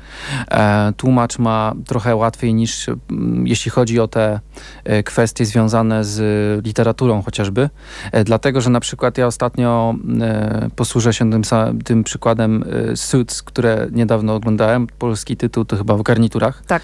[0.51, 4.39] E, tłumacz ma trochę łatwiej niż mm, jeśli chodzi o te
[4.83, 7.69] e, kwestie związane z literaturą chociażby.
[8.11, 11.41] E, dlatego, że na przykład ja ostatnio e, posłużę się tym,
[11.83, 14.87] tym przykładem e, Suits, które niedawno oglądałem.
[14.87, 16.63] Polski tytuł to chyba w garniturach.
[16.67, 16.81] Tak.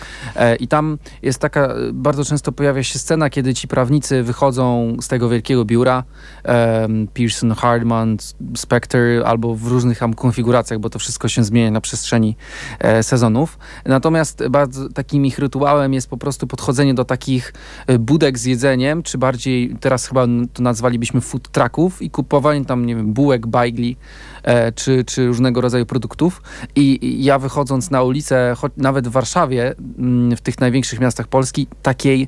[0.60, 5.30] I tam jest taka, bardzo często pojawia się scena, kiedy ci prawnicy wychodzą z tego
[5.30, 6.04] wielkiego biura.
[7.14, 8.18] Pearson, Hardman,
[8.56, 12.36] Spectre albo w różnych tam konfiguracjach bo to wszystko się zmienia na przestrzeni
[12.80, 13.58] e, sezonów.
[13.86, 17.54] Natomiast bardzo takim ich rytuałem jest po prostu podchodzenie do takich
[17.88, 22.86] e, budek z jedzeniem, czy bardziej teraz chyba to nazwalibyśmy food trucków i kupowanie tam,
[22.86, 23.98] nie wiem, bułek, bajgli,
[24.44, 26.42] e, czy, czy różnego rodzaju produktów.
[26.76, 29.76] I, ja wychodząc na ulicę, nawet w Warszawie,
[30.38, 32.28] w tych największych miastach Polski, takiej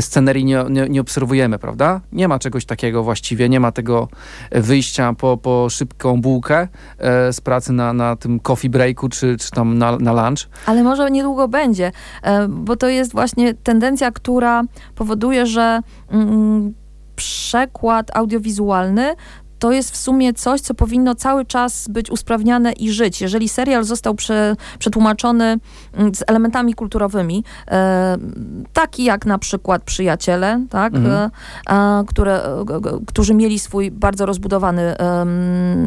[0.00, 2.00] scenerii nie, nie, nie, obserwujemy, prawda?
[2.12, 4.08] Nie ma czegoś takiego właściwie, nie ma tego
[4.52, 9.50] wyjścia po, po szybką bułkę e, z pracy na, na tym coffee breaku, czy, czy
[9.50, 10.48] tam na, na lunch.
[10.66, 14.62] Ale może niedługo będzie, e, bo to jest właśnie tendencja, która
[14.94, 15.80] powoduje, że
[16.10, 16.74] mm,
[17.16, 19.14] przekład audiowizualny
[19.64, 23.20] to jest w sumie coś, co powinno cały czas być usprawniane i żyć.
[23.20, 25.58] Jeżeli serial został prze, przetłumaczony
[25.92, 28.16] mm, z elementami kulturowymi, e,
[28.72, 31.30] taki jak na przykład Przyjaciele, tak, mhm.
[31.68, 32.64] e, które, e,
[33.06, 34.96] którzy mieli swój bardzo rozbudowany,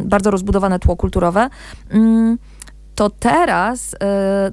[0.04, 1.50] bardzo rozbudowane tło kulturowe,
[1.90, 2.38] mm,
[2.98, 3.96] to teraz y,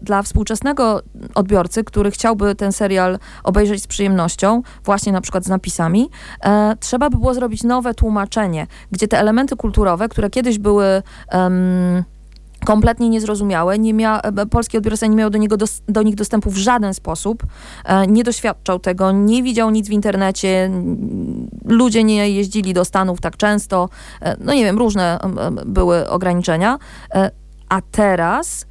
[0.02, 1.02] dla współczesnego
[1.36, 7.10] odbiorcy, który chciałby ten serial obejrzeć z przyjemnością, właśnie na przykład z napisami, y, trzeba
[7.10, 11.04] by było zrobić nowe tłumaczenie, gdzie te elementy kulturowe, które kiedyś były
[12.66, 16.58] kompletnie niezrozumiałe, nie mia, polski odbiorca nie miał do, niego dos, do nich dostępu w
[16.58, 17.44] żaden sposób,
[17.86, 20.72] e, nie doświadczał tego, nie widział nic w internecie,
[21.66, 23.90] ludzie nie jeździli do Stanów tak często,
[24.22, 25.20] e, no nie wiem, różne
[25.66, 26.80] były ograniczenia.
[27.70, 28.66] A teraz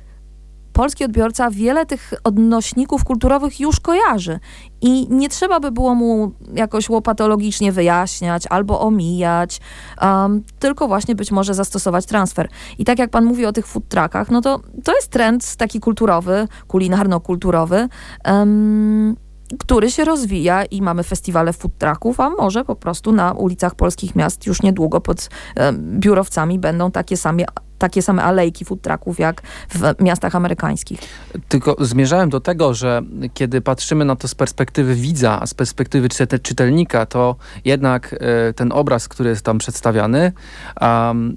[0.75, 4.41] polski odbiorca wiele tych odnośników kulturowych już kojarzy
[4.81, 9.61] i nie trzeba by było mu jakoś łopatologicznie wyjaśniać albo omijać,
[10.03, 12.49] um, tylko właśnie być może zastosować transfer.
[12.79, 15.81] I tak jak pan mówi o tych food truckach, no to to jest trend taki
[15.81, 17.89] kulturowy, kulinarno-kulturowy,
[18.25, 19.17] um,
[19.59, 24.17] który się rozwija i mamy festiwale food trucków, a może po prostu na ulicach polskich
[24.17, 27.45] miast już niedługo pod um, biurowcami będą takie same
[27.85, 31.01] takie same alejki food trucków jak w miastach amerykańskich.
[31.49, 33.03] Tylko zmierzałem do tego, że
[33.35, 36.09] kiedy patrzymy na to z perspektywy widza, a z perspektywy
[36.43, 40.33] czytelnika, to jednak e, ten obraz, który jest tam przedstawiany,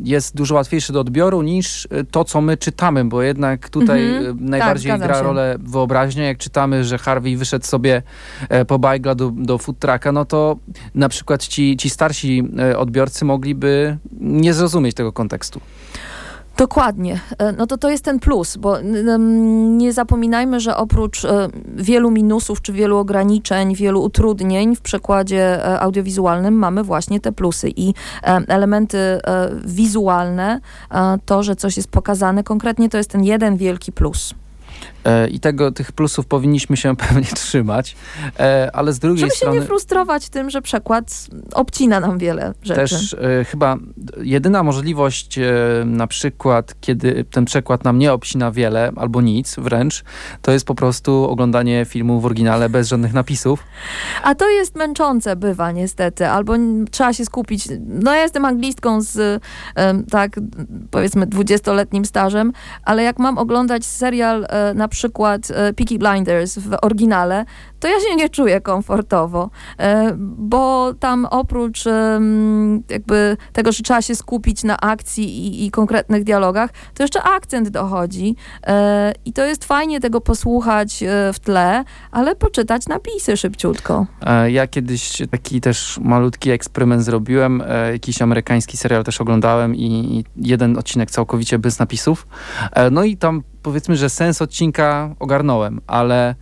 [0.03, 4.38] jest dużo łatwiejszy do odbioru niż e, to, co my czytamy, bo jednak tutaj mhm.
[4.38, 5.23] E, najbardziej tak, gra się.
[5.23, 6.27] rolę wyobraźnia.
[6.27, 8.01] Jak czytamy, że Harvey wyszedł sobie
[8.67, 10.57] po bajgla do, do food trucka, no to
[10.95, 12.43] na przykład ci, ci starsi
[12.77, 15.62] odbiorcy mogliby nie zrozumieć tego kontekstu.
[16.58, 17.20] Dokładnie.
[17.38, 18.78] E, no to to jest ten plus, bo
[19.78, 25.80] nie zapominajmy, że oprócz e, wielu minusów, czy wielu ograniczeń, wielu utrudnień w przekładzie e,
[25.80, 27.93] audiowizualnym mamy właśnie te plusy i
[28.48, 28.98] elementy
[29.65, 30.60] wizualne,
[31.26, 34.34] to, że coś jest pokazane konkretnie, to jest ten jeden wielki plus.
[35.08, 37.96] E, I tego, tych plusów powinniśmy się pewnie trzymać,
[38.39, 39.54] e, ale z drugiej Żeby strony...
[39.54, 42.82] Żeby się nie frustrować tym, że przekład obcina nam wiele rzeczy.
[42.82, 43.78] Też e, chyba
[44.22, 45.39] jedyna możliwość
[45.86, 50.04] na przykład, kiedy ten przekład nam nie obcina wiele, albo nic wręcz,
[50.41, 53.63] to jest po prostu oglądanie filmu w oryginale bez żadnych napisów.
[54.24, 56.54] A to jest męczące bywa niestety, albo
[56.91, 57.67] trzeba się skupić.
[57.80, 59.43] No ja jestem anglistką z
[60.12, 60.39] tak
[60.91, 64.96] powiedzmy dwudziestoletnim stażem, ale jak mam oglądać serial na przykład
[65.49, 67.45] e, Peaky Blinders w oryginale,
[67.79, 71.85] to ja się nie czuję komfortowo, e, bo tam oprócz
[72.89, 77.69] jakby tego, że trzeba się skupić na akcji i, i konkretnych dialogach, to jeszcze akcent
[77.69, 78.35] dochodzi
[78.67, 84.05] e, i to jest fajnie tego posłuchać w tle, ale poczytać napisy szybciutko.
[84.47, 91.11] Ja kiedyś taki też malutki eksperyment zrobiłem, jakiś amerykański serial też oglądałem i jeden odcinek
[91.11, 92.27] całkowicie bez napisów.
[92.91, 96.35] No i tam powiedzmy, że sens odcinka ogarnąłem, ale e,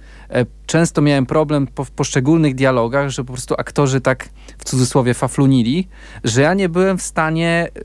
[0.65, 5.87] często miałem problem po, w poszczególnych dialogach, że po prostu aktorzy tak w cudzysłowie faflunili,
[6.23, 7.81] że ja nie byłem w stanie e,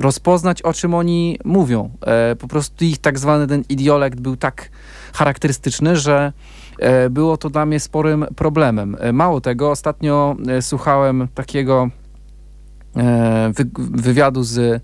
[0.00, 1.90] rozpoznać, o czym oni mówią.
[2.06, 4.70] E, po prostu ich tak zwany ten idiolekt był tak
[5.12, 6.32] charakterystyczny, że
[7.10, 8.96] było to dla mnie sporym problemem.
[9.12, 11.90] Mało tego, ostatnio słuchałem takiego
[13.76, 14.82] wywiadu z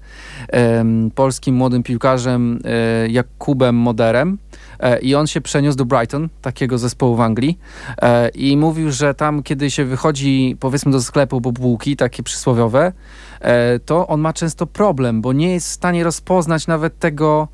[1.14, 2.60] polskim młodym piłkarzem
[3.08, 4.53] Jakubem Moderem, E,
[5.02, 7.58] i on się przeniósł do Brighton, takiego zespołu w Anglii
[8.02, 12.92] e, i mówił, że tam kiedy się wychodzi powiedzmy do sklepu po bułki, takie przysłowiowe,
[13.40, 17.48] e, to on ma często problem, bo nie jest w stanie rozpoznać nawet tego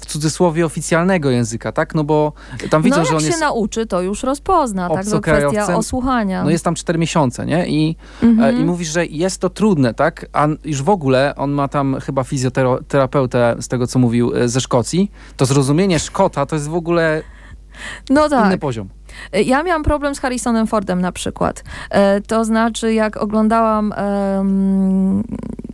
[0.00, 1.94] w cudzysłowie oficjalnego języka, tak?
[1.94, 2.32] No bo
[2.70, 3.40] tam widzą, no, że on się jest...
[3.40, 5.06] nauczy, to już rozpozna, tak?
[5.06, 6.44] To kwestia osłuchania.
[6.44, 7.66] No jest tam cztery miesiące, nie?
[7.66, 8.60] I, mhm.
[8.60, 10.26] i mówisz, że jest to trudne, tak?
[10.32, 15.10] A już w ogóle on ma tam chyba fizjoterapeutę, z tego co mówił, ze Szkocji.
[15.36, 17.22] To zrozumienie Szkota to jest w ogóle
[18.10, 18.46] no tak.
[18.46, 18.88] inny poziom.
[19.32, 21.64] Ja miałam problem z Harrisonem Fordem na przykład.
[21.90, 23.94] E, to znaczy, jak oglądałam
[24.36, 25.22] um,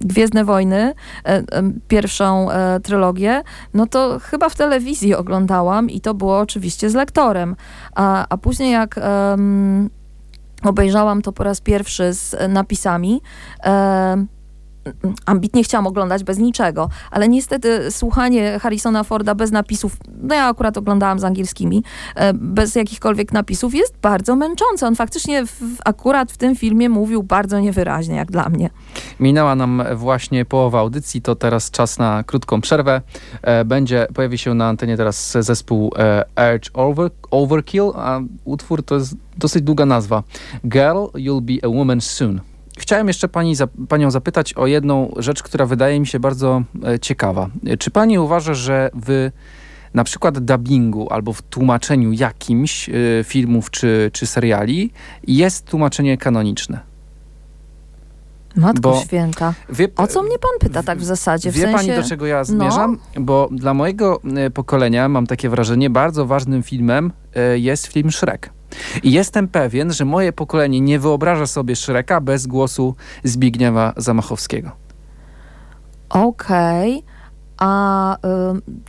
[0.05, 1.43] Gwiezdne Wojny, e,
[1.89, 3.43] pierwszą e, trylogię,
[3.75, 7.57] no to chyba w telewizji oglądałam i to było oczywiście z lektorem.
[7.95, 9.91] A, a później jak um,
[10.65, 13.23] obejrzałam to po raz pierwszy z napisami,
[15.27, 20.79] ambitnie chciałam oglądać bez niczego, ale niestety słuchanie Harrisona Forda bez napisów, no ja akurat
[20.79, 24.87] oglądałam z angielskimi, e, bez jakichkolwiek napisów jest bardzo męczące.
[24.87, 28.71] On faktycznie w, akurat w tym filmie mówił bardzo niewyraźnie, jak dla mnie.
[29.21, 33.01] Minęła nam właśnie połowa audycji, to teraz czas na krótką przerwę.
[33.43, 38.95] E, będzie, pojawi się na antenie teraz zespół e, Edge Over, Overkill, a utwór to
[38.95, 40.23] jest dosyć długa nazwa.
[40.67, 42.54] Girl, You'll Be a Woman Soon.
[42.79, 43.55] Chciałem jeszcze pani,
[43.89, 47.51] panią zapytać o jedną rzecz, która wydaje mi się bardzo e, ciekawa.
[47.79, 49.31] Czy pani uważa, że w
[49.95, 54.93] na przykład dubbingu albo w tłumaczeniu jakimś y, filmów czy, czy seriali
[55.27, 56.81] jest tłumaczenie kanoniczne?
[58.57, 59.55] Matko Bo święta.
[59.69, 61.51] Wie, o co mnie pan pyta tak w zasadzie?
[61.51, 61.77] W wie sensie...
[61.77, 62.99] pani, do czego ja zmierzam?
[63.17, 63.23] No.
[63.23, 64.21] Bo dla mojego
[64.55, 67.13] pokolenia, mam takie wrażenie, bardzo ważnym filmem
[67.55, 68.51] jest film Shrek.
[69.03, 74.71] I jestem pewien, że moje pokolenie nie wyobraża sobie Szreka bez głosu Zbigniewa Zamachowskiego.
[76.09, 76.99] Okej.
[76.99, 77.15] Okay.
[77.59, 78.19] A y,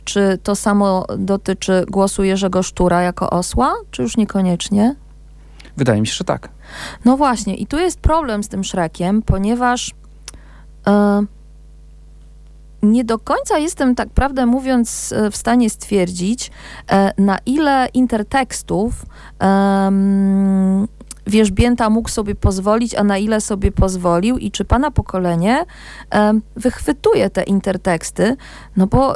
[0.04, 4.94] czy to samo dotyczy głosu Jerzego Sztura jako osła, czy już niekoniecznie?
[5.76, 6.48] Wydaje mi się, że tak.
[7.04, 9.92] No właśnie, i tu jest problem z tym Szrekiem, ponieważ y,
[12.82, 16.50] nie do końca jestem, tak prawdę mówiąc, e, w stanie stwierdzić,
[16.90, 19.06] e, na ile intertekstów
[19.40, 20.88] um,
[21.26, 25.64] wierzbięta mógł sobie pozwolić, a na ile sobie pozwolił i czy pana pokolenie
[26.56, 28.36] wychwytuje te interteksty,
[28.76, 29.14] no bo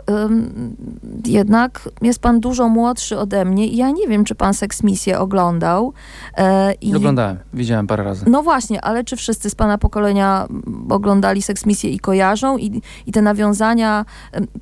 [1.27, 5.93] jednak jest pan dużo młodszy ode mnie i ja nie wiem, czy pan Seksmisję oglądał.
[6.37, 6.97] E, i...
[6.97, 8.25] Oglądałem, widziałem parę razy.
[8.29, 10.47] No właśnie, ale czy wszyscy z pana pokolenia
[10.91, 14.05] oglądali Seksmisję i kojarzą i, i te nawiązania,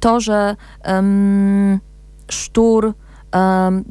[0.00, 0.56] to, że
[0.86, 1.80] um,
[2.30, 2.92] Sztur
[3.34, 3.84] um,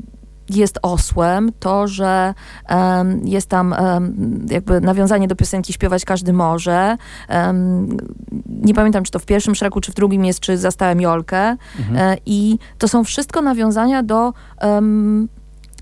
[0.50, 2.34] jest osłem, to, że
[2.70, 6.98] um, jest tam um, jakby nawiązanie do piosenki Śpiewać każdy może.
[7.30, 7.98] Um,
[8.48, 11.58] nie pamiętam, czy to w pierwszym szeregu, czy w drugim jest, czy Zastałem Jolkę.
[11.80, 11.98] Mhm.
[11.98, 14.34] E, I to są wszystko nawiązania do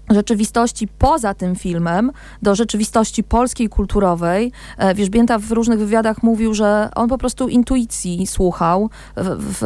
[0.09, 4.51] rzeczywistości poza tym filmem, do rzeczywistości polskiej, kulturowej.
[4.77, 9.63] E, Wierzbięta w różnych wywiadach mówił, że on po prostu intuicji słuchał, w, w,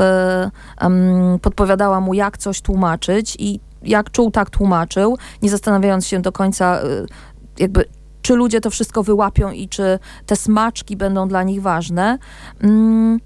[0.82, 6.32] um, podpowiadała mu, jak coś tłumaczyć i jak czuł, tak tłumaczył, nie zastanawiając się do
[6.32, 7.06] końca y,
[7.60, 7.86] jakby
[8.22, 12.18] czy ludzie to wszystko wyłapią i czy te smaczki będą dla nich ważne.
[12.62, 13.20] Mm,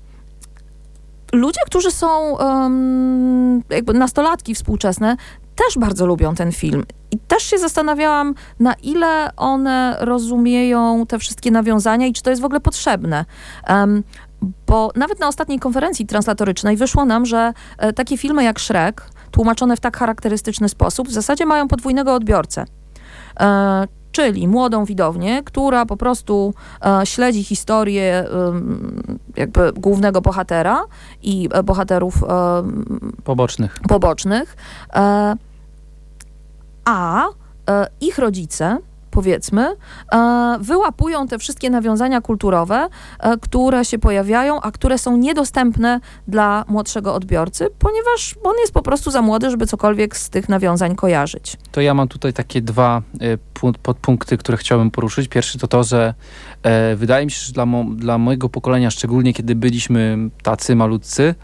[1.34, 5.17] ludzie, którzy są um, jakby nastolatki współczesne,
[5.56, 6.84] też bardzo lubią ten film.
[7.13, 12.41] I też się zastanawiałam, na ile one rozumieją te wszystkie nawiązania i czy to jest
[12.41, 13.26] w ogóle potrzebne.
[13.69, 14.04] Um,
[14.67, 19.78] bo nawet na ostatniej konferencji translatorycznej wyszło nam, że e, takie filmy jak Shrek, tłumaczone
[19.78, 22.65] w tak charakterystyczny sposób, w zasadzie mają podwójnego odbiorcę.
[23.39, 26.54] E, czyli młodą widownię, która po prostu
[26.86, 28.26] e, śledzi historię
[29.36, 30.84] jakby głównego bohatera
[31.23, 32.15] i e, bohaterów
[33.23, 33.80] pobocznych.
[33.89, 34.56] pobocznych
[36.86, 37.26] a
[38.02, 38.78] ich rodzice
[39.13, 39.76] powiedzmy,
[40.13, 42.88] e, wyłapują te wszystkie nawiązania kulturowe,
[43.19, 48.82] e, które się pojawiają, a które są niedostępne dla młodszego odbiorcy, ponieważ on jest po
[48.82, 51.58] prostu za młody, żeby cokolwiek z tych nawiązań kojarzyć.
[51.72, 55.28] To ja mam tutaj takie dwa e, podpunkty, które chciałbym poruszyć.
[55.28, 56.13] Pierwszy to to, że
[56.96, 61.36] wydaje mi się, że dla, mo dla mojego pokolenia, szczególnie kiedy byliśmy tacy malutcy,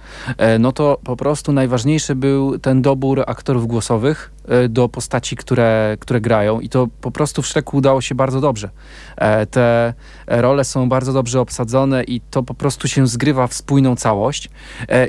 [0.60, 4.39] no to po prostu najważniejszy był ten dobór aktorów głosowych, e,
[4.70, 8.70] do postaci, które, które grają i to po prostu w Shreku udało się bardzo dobrze.
[9.18, 9.94] E, te
[10.28, 14.50] role są bardzo dobrze obsadzone i to po prostu się zgrywa w spójną całość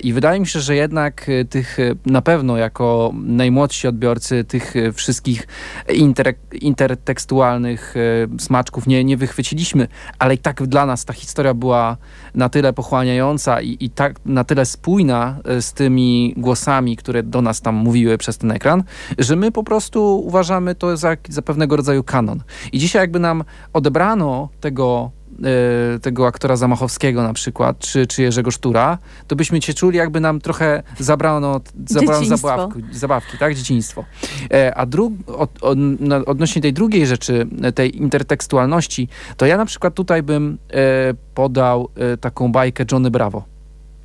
[0.03, 5.47] i wydaje mi się, że jednak tych na pewno jako najmłodsi odbiorcy tych wszystkich
[5.95, 7.95] inter, intertekstualnych
[8.39, 11.97] smaczków nie, nie wychwyciliśmy, ale i tak dla nas ta historia była
[12.35, 17.61] na tyle pochłaniająca i, i tak na tyle spójna z tymi głosami, które do nas
[17.61, 18.83] tam mówiły przez ten ekran,
[19.19, 22.43] że my po prostu uważamy to za, za pewnego rodzaju kanon.
[22.73, 25.11] I dzisiaj jakby nam odebrano tego
[25.95, 30.21] e, tego aktora Zamachowskiego na przykład, czy, czy Jerzego Sztura, to byśmy się czuli, jakby
[30.21, 33.55] nam trochę zabrano, zabrano zabawki, zabawki, tak?
[33.55, 34.05] Dzieciństwo.
[34.53, 35.79] E, a dru, od, od,
[36.27, 41.89] odnośnie tej drugiej rzeczy, tej intertekstualności, to ja na przykład tutaj bym e, podał
[42.21, 43.45] taką bajkę Johnny Bravo.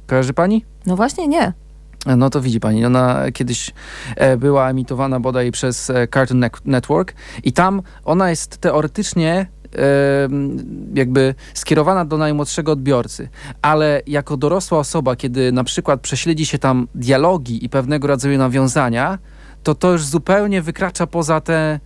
[0.07, 0.65] Kojarzy pani?
[0.85, 1.64] No właśnie nie.
[2.05, 3.71] No to widzi pani, ona kiedyś
[4.15, 7.13] e, była emitowana bodaj przez e, Cartoon Network
[7.43, 9.87] i tam ona jest teoretycznie e,
[10.93, 13.29] jakby skierowana do najmłodszego odbiorcy,
[13.61, 19.19] ale jako dorosła osoba, kiedy na przykład prześledzi się tam dialogi i pewnego rodzaju nawiązania,
[19.63, 21.79] to to już zupełnie wykracza poza te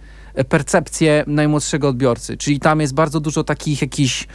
[0.50, 2.38] percepcję najmłodszego odbiorcy.
[2.38, 4.28] Czyli tam jest bardzo dużo takich jakichś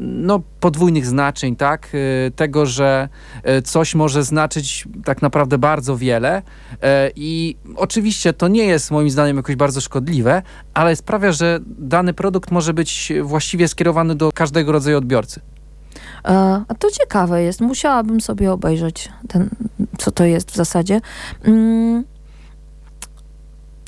[0.00, 1.88] no, podwójnych znaczeń, tak?
[2.26, 3.08] E, tego, że
[3.42, 6.42] e, coś może znaczyć tak naprawdę bardzo wiele
[6.82, 10.42] e, i oczywiście to nie jest moim zdaniem jakoś bardzo szkodliwe,
[10.74, 15.40] ale sprawia, że dany produkt może być właściwie skierowany do każdego rodzaju odbiorcy.
[16.68, 17.60] A to ciekawe jest.
[17.60, 19.50] Musiałabym sobie obejrzeć ten,
[19.98, 21.00] co to jest w zasadzie.
[21.44, 22.04] Mm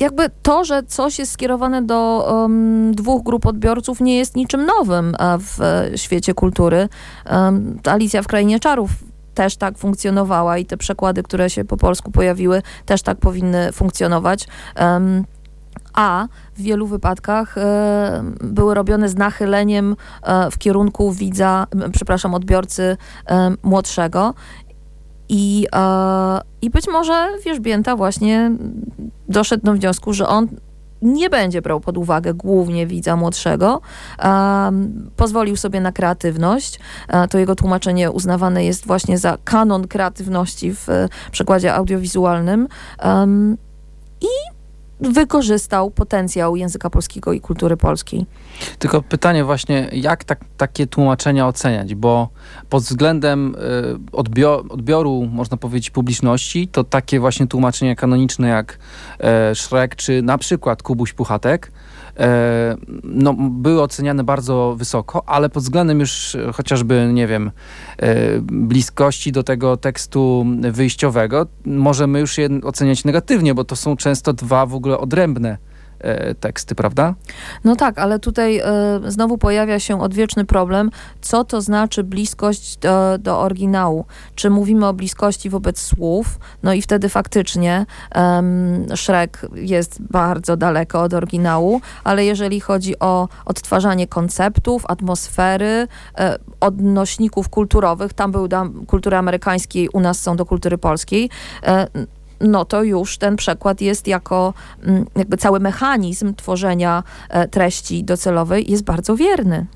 [0.03, 5.17] jakby to, że coś jest skierowane do um, dwóch grup odbiorców nie jest niczym nowym
[5.39, 5.59] w
[5.97, 6.89] świecie kultury.
[7.31, 8.91] Um, Alicja w Krainie Czarów
[9.35, 14.49] też tak funkcjonowała i te przekłady, które się po polsku pojawiły, też tak powinny funkcjonować.
[14.81, 15.25] Um,
[15.95, 22.97] a w wielu wypadkach e, były robione z nachyleniem e, w kierunku widza, przepraszam, odbiorcy
[23.27, 24.35] e, młodszego.
[25.29, 28.51] I, e, I być może wierzbięta właśnie
[29.33, 30.49] doszedł do wniosku, że on
[31.03, 33.81] nie będzie brał pod uwagę głównie widza młodszego,
[34.25, 36.81] um, pozwolił sobie na kreatywność.
[37.09, 40.89] E, to jego tłumaczenie uznawane jest właśnie za kanon kreatywności w
[41.33, 42.69] przekładzie audiowizualnym.
[43.05, 43.57] Um,
[44.21, 44.62] I
[45.11, 48.27] wykorzystał potencjał języka polskiego i kultury polskiej.
[48.79, 52.29] Tylko pytanie właśnie, jak tak, takie tłumaczenia oceniać, bo
[52.71, 54.17] pod względem y,
[54.71, 58.79] odbioru, można powiedzieć, publiczności, to takie właśnie tłumaczenia kanoniczne jak
[59.53, 61.92] y, Shrek, czy na przykład Kubuś Puchatek, E,
[63.05, 67.51] no, były oceniane bardzo wysoko, ale pod względem już chociażby, nie wiem,
[67.99, 74.33] e, bliskości do tego tekstu wyjściowego, możemy już je oceniać negatywnie, bo to są często
[74.33, 75.72] dwa w ogóle odrębne E,
[76.41, 77.15] teksty, prawda?
[77.65, 78.65] No tak, ale tutaj e,
[79.07, 84.05] znowu pojawia się odwieczny problem, co to znaczy bliskość do, do oryginału.
[84.35, 91.03] Czy mówimy o bliskości wobec słów, no i wtedy faktycznie um, Shrek jest bardzo daleko
[91.03, 95.89] od oryginału, ale jeżeli chodzi o odtwarzanie konceptów, atmosfery,
[96.19, 101.31] e, odnośników kulturowych, tam był do kultury amerykańskiej, u nas są do kultury polskiej,
[101.63, 101.87] e,
[102.43, 108.71] no to już ten przekład jest jako mm, jakby cały mechanizm tworzenia e, treści docelowej
[108.71, 109.67] jest bardzo wierny.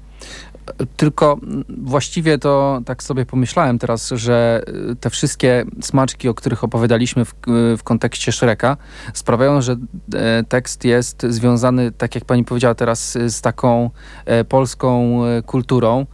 [0.96, 7.24] Tylko właściwie to tak sobie pomyślałem teraz, że y, te wszystkie smaczki, o których opowiadaliśmy
[7.24, 7.34] w,
[7.78, 8.76] w kontekście Shreka,
[9.14, 9.76] sprawiają, że
[10.14, 13.90] e, tekst jest związany, tak jak pani powiedziała teraz, z taką
[14.24, 16.06] e, polską e, kulturą.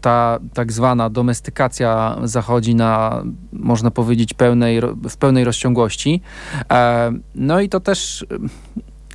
[0.00, 4.80] Ta tak zwana domestykacja zachodzi na, można powiedzieć, pełnej,
[5.10, 6.20] w pełnej rozciągłości.
[7.34, 8.26] No i to też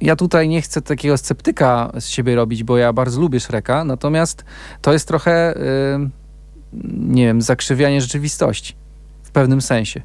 [0.01, 4.45] ja tutaj nie chcę takiego sceptyka z siebie robić, bo ja bardzo lubię Shreka, natomiast
[4.81, 5.55] to jest trochę,
[6.01, 6.09] yy,
[6.93, 8.75] nie wiem, zakrzywianie rzeczywistości
[9.23, 10.01] w pewnym sensie.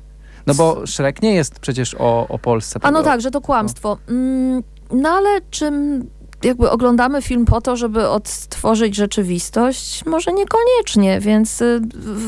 [0.46, 2.80] No bo Shrek nie jest przecież o, o Polsce.
[2.82, 3.98] A no tak, że to kłamstwo.
[4.08, 6.04] Mm, no ale czym
[6.42, 10.06] jakby oglądamy film po to, żeby odtworzyć rzeczywistość?
[10.06, 11.80] Może niekoniecznie, więc y,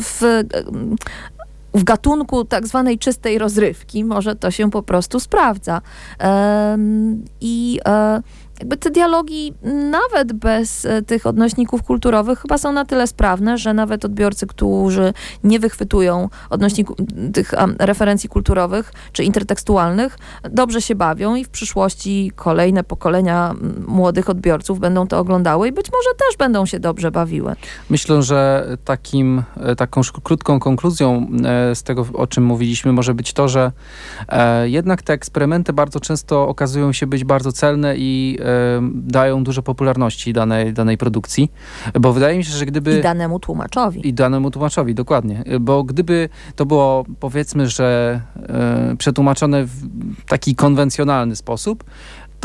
[0.03, 0.43] w,
[1.77, 5.81] w gatunku tak zwanej czystej rozrywki może to się po prostu sprawdza.
[7.41, 8.23] I e,
[8.61, 9.55] jakby te dialogi
[9.91, 15.13] nawet bez e, tych odnośników kulturowych chyba są na tyle sprawne, że nawet odbiorcy, którzy
[15.45, 16.97] nie wychwytują odnośników
[17.33, 20.19] tych referencji kulturowych czy intertekstualnych,
[20.51, 23.55] dobrze się bawią i w przyszłości kolejne pokolenia
[23.87, 27.55] młodych odbiorców będą to oglądały i być może też będą się dobrze bawiły.
[27.91, 33.33] Myślę, że takim, e, taką krótką konkluzją e, z tego, o czym mówiliśmy, może być
[33.33, 33.73] to, że
[34.65, 38.39] jednak te eksperymenty bardzo często okazują się być bardzo celne i
[38.95, 41.53] dają dużo popularności danej, danej produkcji,
[42.01, 42.99] bo wydaje mi się, że gdyby...
[42.99, 44.09] I danemu tłumaczowi.
[44.09, 45.45] I danemu tłumaczowi, dokładnie.
[45.61, 48.21] Bo gdyby to było, powiedzmy, że
[48.99, 49.81] przetłumaczone w
[50.29, 51.85] taki konwencjonalny sposób,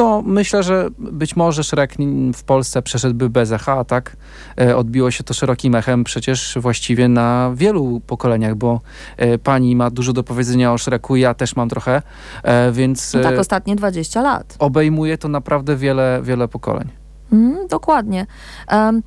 [0.01, 1.93] to myślę, że być może Shrek
[2.35, 4.17] w Polsce przeszedłby bez echa, tak?
[4.61, 8.81] E, odbiło się to szerokim echem przecież właściwie na wielu pokoleniach, bo
[9.17, 12.01] e, pani ma dużo do powiedzenia o Shreku, ja też mam trochę,
[12.43, 13.13] e, więc...
[13.13, 14.55] No tak ostatnie 20 lat.
[14.59, 16.87] Obejmuje to naprawdę wiele, wiele pokoleń.
[17.31, 18.25] Mm, dokładnie.
[18.71, 19.01] Um,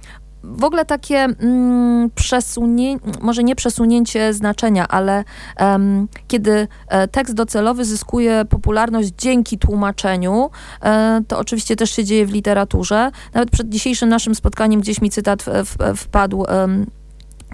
[0.52, 5.24] w ogóle takie mm, przesunięcie, może nie przesunięcie znaczenia, ale
[5.60, 10.50] um, kiedy e, tekst docelowy zyskuje popularność dzięki tłumaczeniu,
[10.82, 13.10] e, to oczywiście też się dzieje w literaturze.
[13.34, 16.86] Nawet przed dzisiejszym naszym spotkaniem gdzieś mi cytat w, w, wpadł um,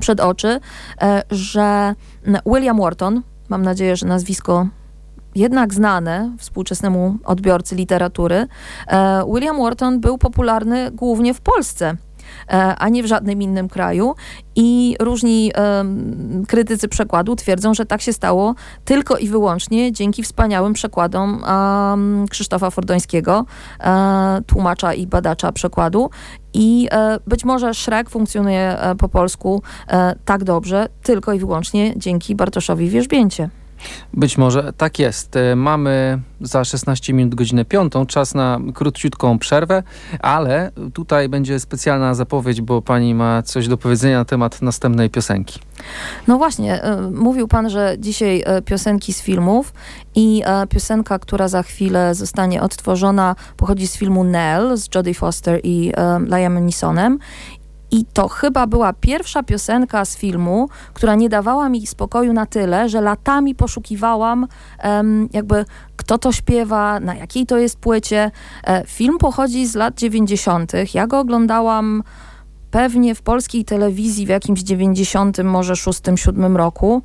[0.01, 0.61] przed oczy,
[1.03, 1.95] e, że
[2.47, 4.67] William Wharton, mam nadzieję, że nazwisko
[5.35, 8.47] jednak znane współczesnemu odbiorcy literatury,
[9.35, 11.97] William Wharton był popularny głównie w Polsce.
[12.49, 14.15] E, a nie w żadnym innym kraju.
[14.57, 18.55] I różni um, krytycy przekładu twierdzą, że tak się stało
[18.85, 23.47] tylko i wyłącznie dzięki wspaniałym przekładom um, Krzysztofa Fordońskiego,
[23.85, 26.11] um, tłumacza i badacza przekładu.
[26.55, 31.93] I e, być może Szrek funkcjonuje e, po polsku e, tak dobrze tylko i wyłącznie
[31.97, 33.51] dzięki Bartoszowi Wierzbięcie.
[34.15, 35.37] Być może tak jest.
[35.37, 39.83] E, mamy za 16 minut godzinę piątą, czas na króciutką przerwę,
[40.21, 45.61] ale tutaj będzie specjalna zapowiedź, bo pani ma coś do powiedzenia na temat następnej piosenki.
[46.27, 49.73] No właśnie, e, mówił pan, że dzisiaj e, piosenki z filmów
[50.15, 55.93] i piosenka, która za chwilę zostanie odtworzona, pochodzi z filmu Nell z Jodie Foster i
[56.27, 57.19] Liamem Neesonem
[57.91, 62.89] i to chyba była pierwsza piosenka z filmu, która nie dawała mi spokoju na tyle,
[62.89, 64.47] że latami poszukiwałam
[64.85, 65.65] um, jakby
[65.97, 68.31] kto to śpiewa, na jakiej to jest płycie.
[68.65, 70.73] E, film pochodzi z lat 90.
[70.95, 72.03] Ja go oglądałam
[72.71, 77.03] pewnie w polskiej telewizji w jakimś 90, może 6, 7 roku.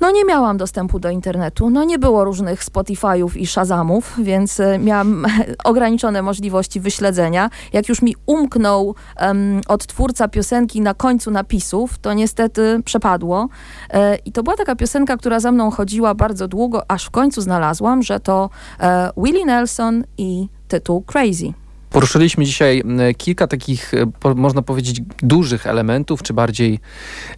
[0.00, 4.78] No nie miałam dostępu do internetu, no nie było różnych Spotify'ów i Shazamów, więc e,
[4.78, 5.26] miałam
[5.64, 7.50] ograniczone możliwości wyśledzenia.
[7.72, 13.48] Jak już mi umknął um, odtwórca piosenki na końcu napisów, to niestety przepadło.
[13.90, 17.40] E, I to była taka piosenka, która za mną chodziła bardzo długo, aż w końcu
[17.40, 21.52] znalazłam, że to e, Willie Nelson i tytuł Crazy.
[21.90, 22.82] Poruszyliśmy dzisiaj
[23.16, 26.78] kilka takich, e, można powiedzieć, dużych elementów, czy bardziej,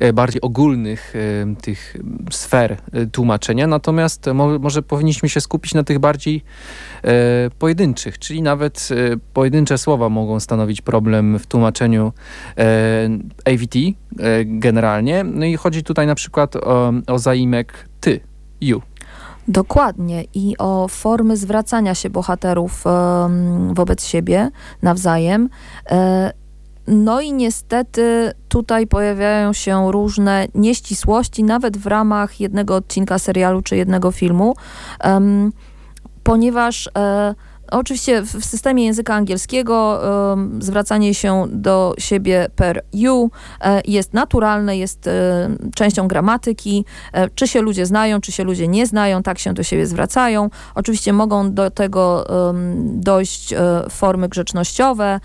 [0.01, 1.97] e, bardziej ogólnych e, tych
[2.31, 2.77] sfer
[3.13, 4.27] tłumaczenia, natomiast
[4.61, 6.45] może powinniśmy się skupić na tych bardziej
[7.59, 8.89] pojedynczych, czyli nawet
[9.33, 12.13] pojedyncze słowa mogą stanowić problem w tłumaczeniu
[13.45, 13.75] AVT
[14.45, 15.25] generalnie.
[15.25, 18.21] No i chodzi tutaj na przykład o, o zaimek ty,
[18.61, 18.83] you.
[19.49, 22.85] Dokładnie i o formy zwracania się bohaterów
[23.73, 24.51] wobec siebie
[24.83, 25.49] nawzajem.
[25.91, 26.33] E,
[26.87, 33.77] no i niestety tutaj pojawiają się różne nieścisłości, nawet w ramach jednego odcinka serialu czy
[33.77, 34.55] jednego filmu,
[36.23, 37.35] ponieważ e,
[37.73, 40.01] Oczywiście w systemie języka angielskiego
[40.31, 46.85] um, zwracanie się do siebie per you e, jest naturalne, jest e, częścią gramatyki.
[47.13, 50.51] E, czy się ludzie znają, czy się ludzie nie znają, tak się do siebie zwracają.
[50.75, 53.55] Oczywiście mogą do tego um, dojść
[53.91, 55.21] formy grzecznościowe,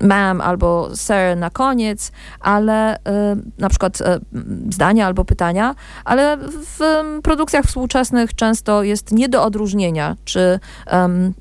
[0.00, 2.98] ma'am albo sir na koniec, ale
[3.58, 3.98] na przykład
[4.70, 5.74] zdania albo pytania,
[6.04, 6.38] ale
[6.78, 10.60] w produkcjach współczesnych często jest nie do odróżnienia, czy
[10.92, 11.34] um,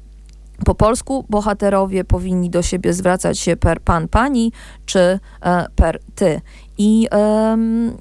[0.66, 4.52] po polsku bohaterowie powinni do siebie zwracać się per pan, pani,
[4.86, 6.42] czy e, per ty.
[6.78, 7.98] I um,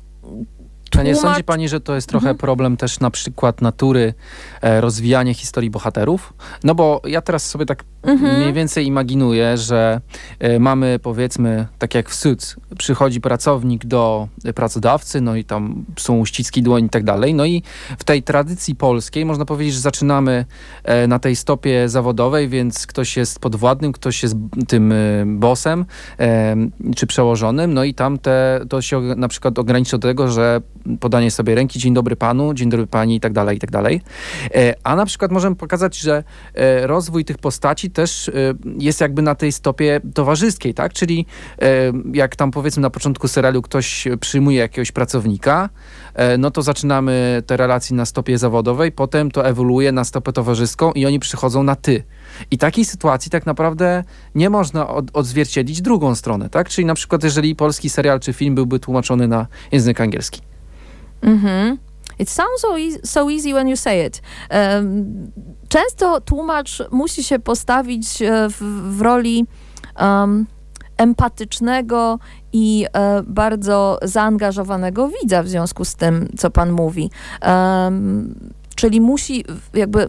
[0.98, 2.36] a nie sądzi pani, że to jest trochę mhm.
[2.36, 4.14] problem też na przykład natury
[4.62, 6.32] e, rozwijania historii bohaterów?
[6.64, 8.36] No bo ja teraz sobie tak mhm.
[8.40, 10.00] mniej więcej imaginuję, że
[10.38, 16.18] e, mamy powiedzmy, tak jak w Suits, przychodzi pracownik do pracodawcy, no i tam są
[16.18, 17.34] uściski dłoń i tak dalej.
[17.34, 17.62] No i
[17.98, 20.44] w tej tradycji polskiej można powiedzieć, że zaczynamy
[20.84, 24.36] e, na tej stopie zawodowej, więc ktoś jest podwładnym, ktoś jest
[24.68, 25.84] tym e, bosem
[26.96, 30.60] czy przełożonym, no i tam te, to się na przykład ogranicza do tego, że
[31.00, 34.00] podanie sobie ręki, dzień dobry panu, dzień dobry pani i tak dalej, i tak dalej.
[34.54, 36.24] E, a na przykład możemy pokazać, że
[36.54, 38.32] e, rozwój tych postaci też e,
[38.78, 40.92] jest jakby na tej stopie towarzyskiej, tak?
[40.92, 41.26] Czyli
[42.12, 45.68] jak tam powiedzmy na początku serialu ktoś przyjmuje jakiegoś pracownika,
[46.38, 51.06] no to zaczynamy te relacje na stopie zawodowej, potem to ewoluuje na stopę towarzyską i
[51.06, 52.02] oni przychodzą na ty.
[52.50, 54.04] I takiej sytuacji tak naprawdę
[54.34, 56.68] nie można od, odzwierciedlić drugą stronę, tak?
[56.68, 60.49] Czyli na przykład jeżeli polski serial czy film byłby tłumaczony na język angielski.
[61.22, 61.78] Mhm.
[62.18, 64.22] It sounds so easy, so easy when you say it.
[64.50, 65.30] Um,
[65.68, 68.62] często tłumacz musi się postawić e, w,
[68.96, 69.46] w roli
[70.00, 70.46] um,
[70.96, 72.18] empatycznego
[72.52, 77.10] i e, bardzo zaangażowanego widza w związku z tym, co pan mówi.
[77.46, 78.34] Um,
[78.76, 79.44] czyli musi
[79.74, 80.08] jakby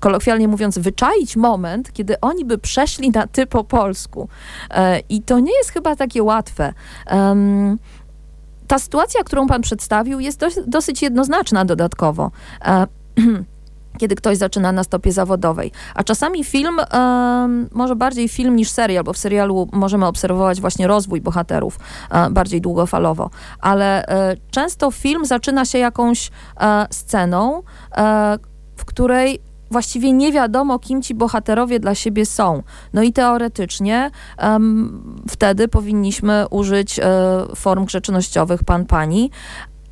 [0.00, 4.28] kolokwialnie mówiąc, wyczaić moment, kiedy oni by przeszli na ty po polsku.
[4.70, 6.72] E, I to nie jest chyba takie łatwe.
[7.12, 7.78] Um,
[8.66, 12.30] ta sytuacja, którą pan przedstawił, jest dosyć, dosyć jednoznaczna dodatkowo.
[12.64, 12.86] E,
[13.98, 15.72] kiedy ktoś zaczyna na stopie zawodowej.
[15.94, 16.80] A czasami film,
[17.72, 21.78] może bardziej film niż serial, bo w serialu możemy obserwować właśnie rozwój bohaterów
[22.10, 27.62] e, bardziej długofalowo, ale e, często film zaczyna się jakąś e, sceną,
[28.76, 29.40] w której
[29.70, 32.62] właściwie nie wiadomo, kim ci bohaterowie dla siebie są.
[32.92, 34.10] No i teoretycznie
[34.42, 37.02] um, wtedy powinniśmy użyć e,
[37.56, 39.30] form grzecznościowych pan, pani,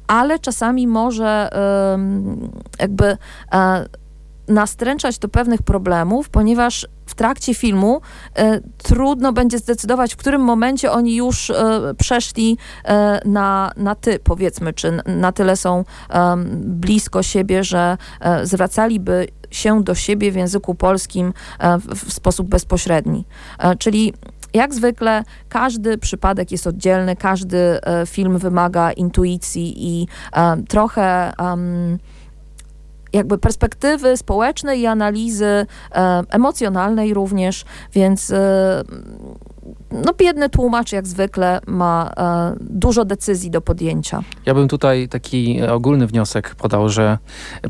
[0.07, 1.51] ale czasami może
[1.93, 3.17] um, jakby
[3.53, 3.87] e,
[4.49, 8.01] nastręczać do pewnych problemów, ponieważ w trakcie filmu
[8.37, 11.55] e, trudno będzie zdecydować, w którym momencie oni już e,
[11.99, 15.85] przeszli e, na, na ty, powiedzmy, czy na tyle są
[16.57, 17.97] blisko siebie, że
[18.43, 21.33] zwracaliby się do siebie w języku polskim
[21.95, 23.25] w, sposób bezpośredni.
[23.79, 24.15] Czyli
[24.55, 30.07] jak zwykle każdy przypadek jest oddzielny, każdy film wymaga intuicji i
[30.69, 31.33] trochę
[33.15, 35.67] jakby perspektywy społecznej i analizy e,
[36.31, 38.83] emocjonalnej również, więc e,
[39.95, 44.23] no biedny tłumacz jak zwykle ma e, dużo decyzji do podjęcia.
[44.47, 47.19] Ja bym tutaj taki ogólny wniosek podał, że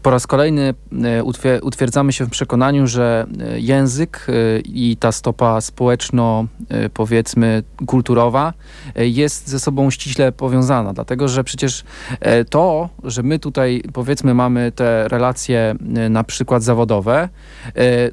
[0.03, 1.25] po raz kolejny e,
[1.62, 6.47] utwierdzamy się w przekonaniu, że e, język e, i ta stopa społeczno
[6.95, 8.53] powiedzmy kulturowa
[8.97, 11.85] jest ze sobą ściśle powiązana, dlatego że przecież
[12.51, 15.75] to, że my tutaj powiedzmy mamy te relacje
[16.11, 17.29] na przykład zawodowe,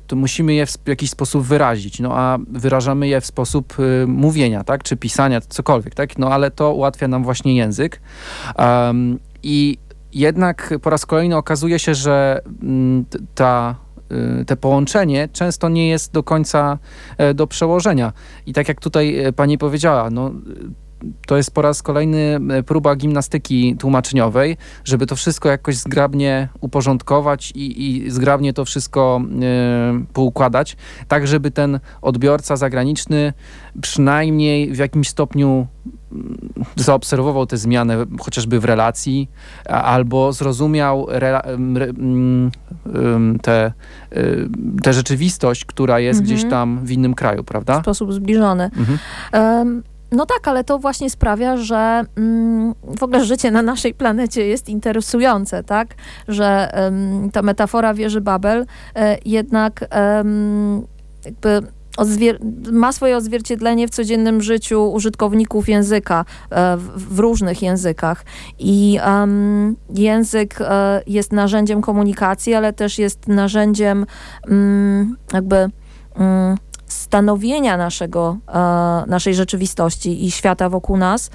[0.07, 3.73] to musimy je w jakiś sposób wyrazić, no a wyrażamy je w sposób
[4.07, 8.01] mówienia, tak, czy pisania, cokolwiek, tak, no ale to ułatwia nam właśnie język
[8.57, 9.77] um, i
[10.13, 13.75] jednak po raz kolejny okazuje się, że mm, ta
[14.41, 16.77] y, te połączenie często nie jest do końca
[17.17, 18.13] e, do przełożenia.
[18.45, 20.31] I tak jak tutaj e, pani powiedziała, no,
[21.27, 27.51] to jest po raz kolejny e, próba gimnastyki tłumaczeniowej, żeby to wszystko jakoś zgrabnie uporządkować
[27.51, 29.21] i, i zgrabnie to wszystko
[30.01, 30.77] y, poukładać,
[31.07, 33.33] tak żeby ten odbiorca zagraniczny
[33.81, 35.67] przynajmniej w jakimś stopniu
[36.11, 36.37] mm,
[36.75, 39.29] zaobserwował te zmiany chociażby w relacji
[39.65, 42.51] albo zrozumiał mm,
[43.41, 43.71] tę
[44.83, 46.35] te, rzeczywistość, która jest mhm.
[46.35, 47.79] gdzieś tam w innym kraju, prawda?
[47.79, 48.63] W sposób zbliżony.
[48.63, 48.99] Mhm.
[49.33, 54.47] Um, no tak, ale to właśnie sprawia, że mm, w ogóle życie na naszej planecie
[54.47, 55.95] jest interesujące, tak?
[56.27, 56.73] Że
[57.33, 59.85] ta metafora wieży Babel e, jednak
[61.25, 61.61] jakby
[62.71, 68.25] ma swoje odzwierciedlenie w codziennym życiu użytkowników języka, e, w, w różnych językach.
[68.59, 68.99] I
[69.95, 74.05] język e, jest narzędziem komunikacji, ale też jest narzędziem
[74.49, 75.69] um, jakby
[76.19, 76.57] um,
[76.91, 78.53] stanowienia naszego, e,
[79.07, 81.29] naszej rzeczywistości i świata wokół nas.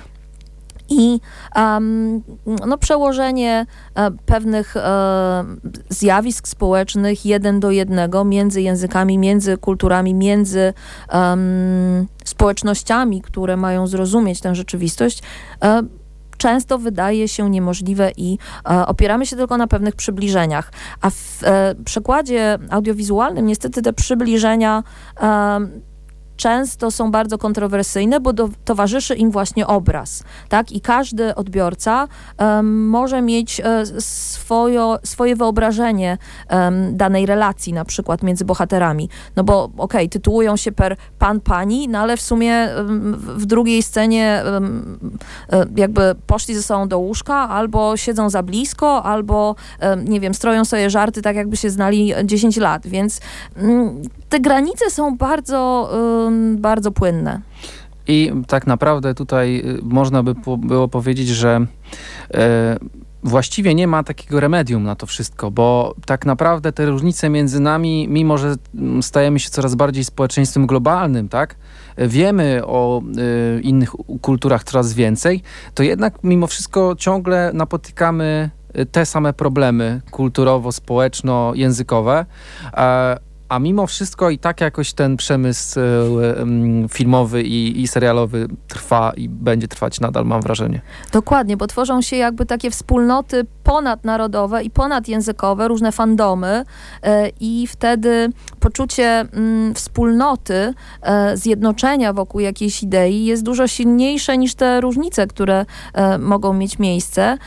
[0.89, 1.21] I
[1.57, 2.23] um,
[2.67, 5.45] no, przełożenie e, pewnych e,
[5.89, 10.73] zjawisk społecznych jeden do jednego między językami, między kulturami, między
[11.13, 15.23] um, społecznościami, które mają zrozumieć tę rzeczywistość,
[15.63, 15.83] e,
[16.37, 18.39] często wydaje się niemożliwe i
[18.71, 20.73] e, opieramy się tylko na pewnych przybliżeniach.
[21.01, 24.83] A w e, przekładzie audiowizualnym niestety te przybliżenia
[25.21, 25.61] e,
[26.37, 30.73] często są bardzo kontrowersyjne, bo do, towarzyszy im właśnie obraz, tak?
[30.73, 32.09] I każdy odbiorca
[32.39, 34.01] um, może mieć um,
[35.05, 36.19] swoje wyobrażenie
[36.51, 39.09] um, danej relacji, na przykład między bohaterami.
[39.37, 42.69] No bo okej, okay, tytułują się per pan, pani, no ale w sumie
[43.19, 44.43] w drugiej scenie
[45.53, 49.55] e, jakby poszli ze sobą do łóżka, albo siedzą za blisko, albo
[50.05, 53.21] nie wiem, stroją sobie żarty tak, jakby się znali 10 lat, więc
[53.57, 55.91] mm, te granice są bardzo
[56.57, 57.41] bardzo płynne.
[58.09, 61.67] I tak naprawdę tutaj y, można by było powiedzieć, że
[62.35, 62.77] e,
[63.27, 68.09] właściwie nie ma takiego remedium na to wszystko, bo tak naprawdę te różnice między nami,
[68.09, 71.57] mimo że mm, stajemy się coraz bardziej społeczeństwem globalnym, tak?
[71.99, 73.03] Wiemy o
[73.59, 75.43] y, innych kulturach coraz więcej,
[75.75, 82.25] to jednak mimo wszystko ciągle napotykamy y, te same problemy kulturowo-społeczno-językowe.
[83.49, 85.85] A mimo wszystko i tak jakoś ten przemysł e,
[86.89, 90.81] filmowy i, i, serialowy trwa i będzie trwać nadal, mam wrażenie.
[91.13, 96.65] Dokładnie, bo tworzą się jakby takie wspólnoty ponadnarodowe i ponadjęzykowe, różne fandomy
[97.03, 98.29] e, i wtedy
[98.61, 105.67] poczucie mm, wspólnoty, e, zjednoczenia wokół jakiejś idei jest dużo silniejsze niż te różnice, które
[106.19, 107.39] mogą mieć miejsce.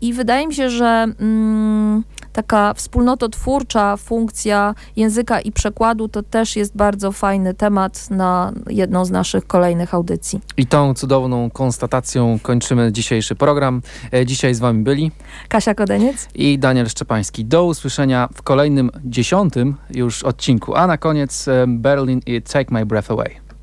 [0.00, 2.04] I wydaje mi się, że mm,
[2.40, 9.10] taka wspólnototwórcza funkcja języka i przekładu to też jest bardzo fajny temat na jedną z
[9.10, 10.40] naszych kolejnych audycji.
[10.56, 13.82] I tą cudowną konstatacją kończymy dzisiejszy program.
[14.12, 15.10] E, dzisiaj z wami byli
[15.48, 17.44] Kasia Kodeniec i Daniel Szczepański.
[17.44, 20.74] Do usłyszenia w kolejnym dziesiątym już odcinku.
[20.74, 23.49] A na koniec e, Berlin i Take My Breath Away.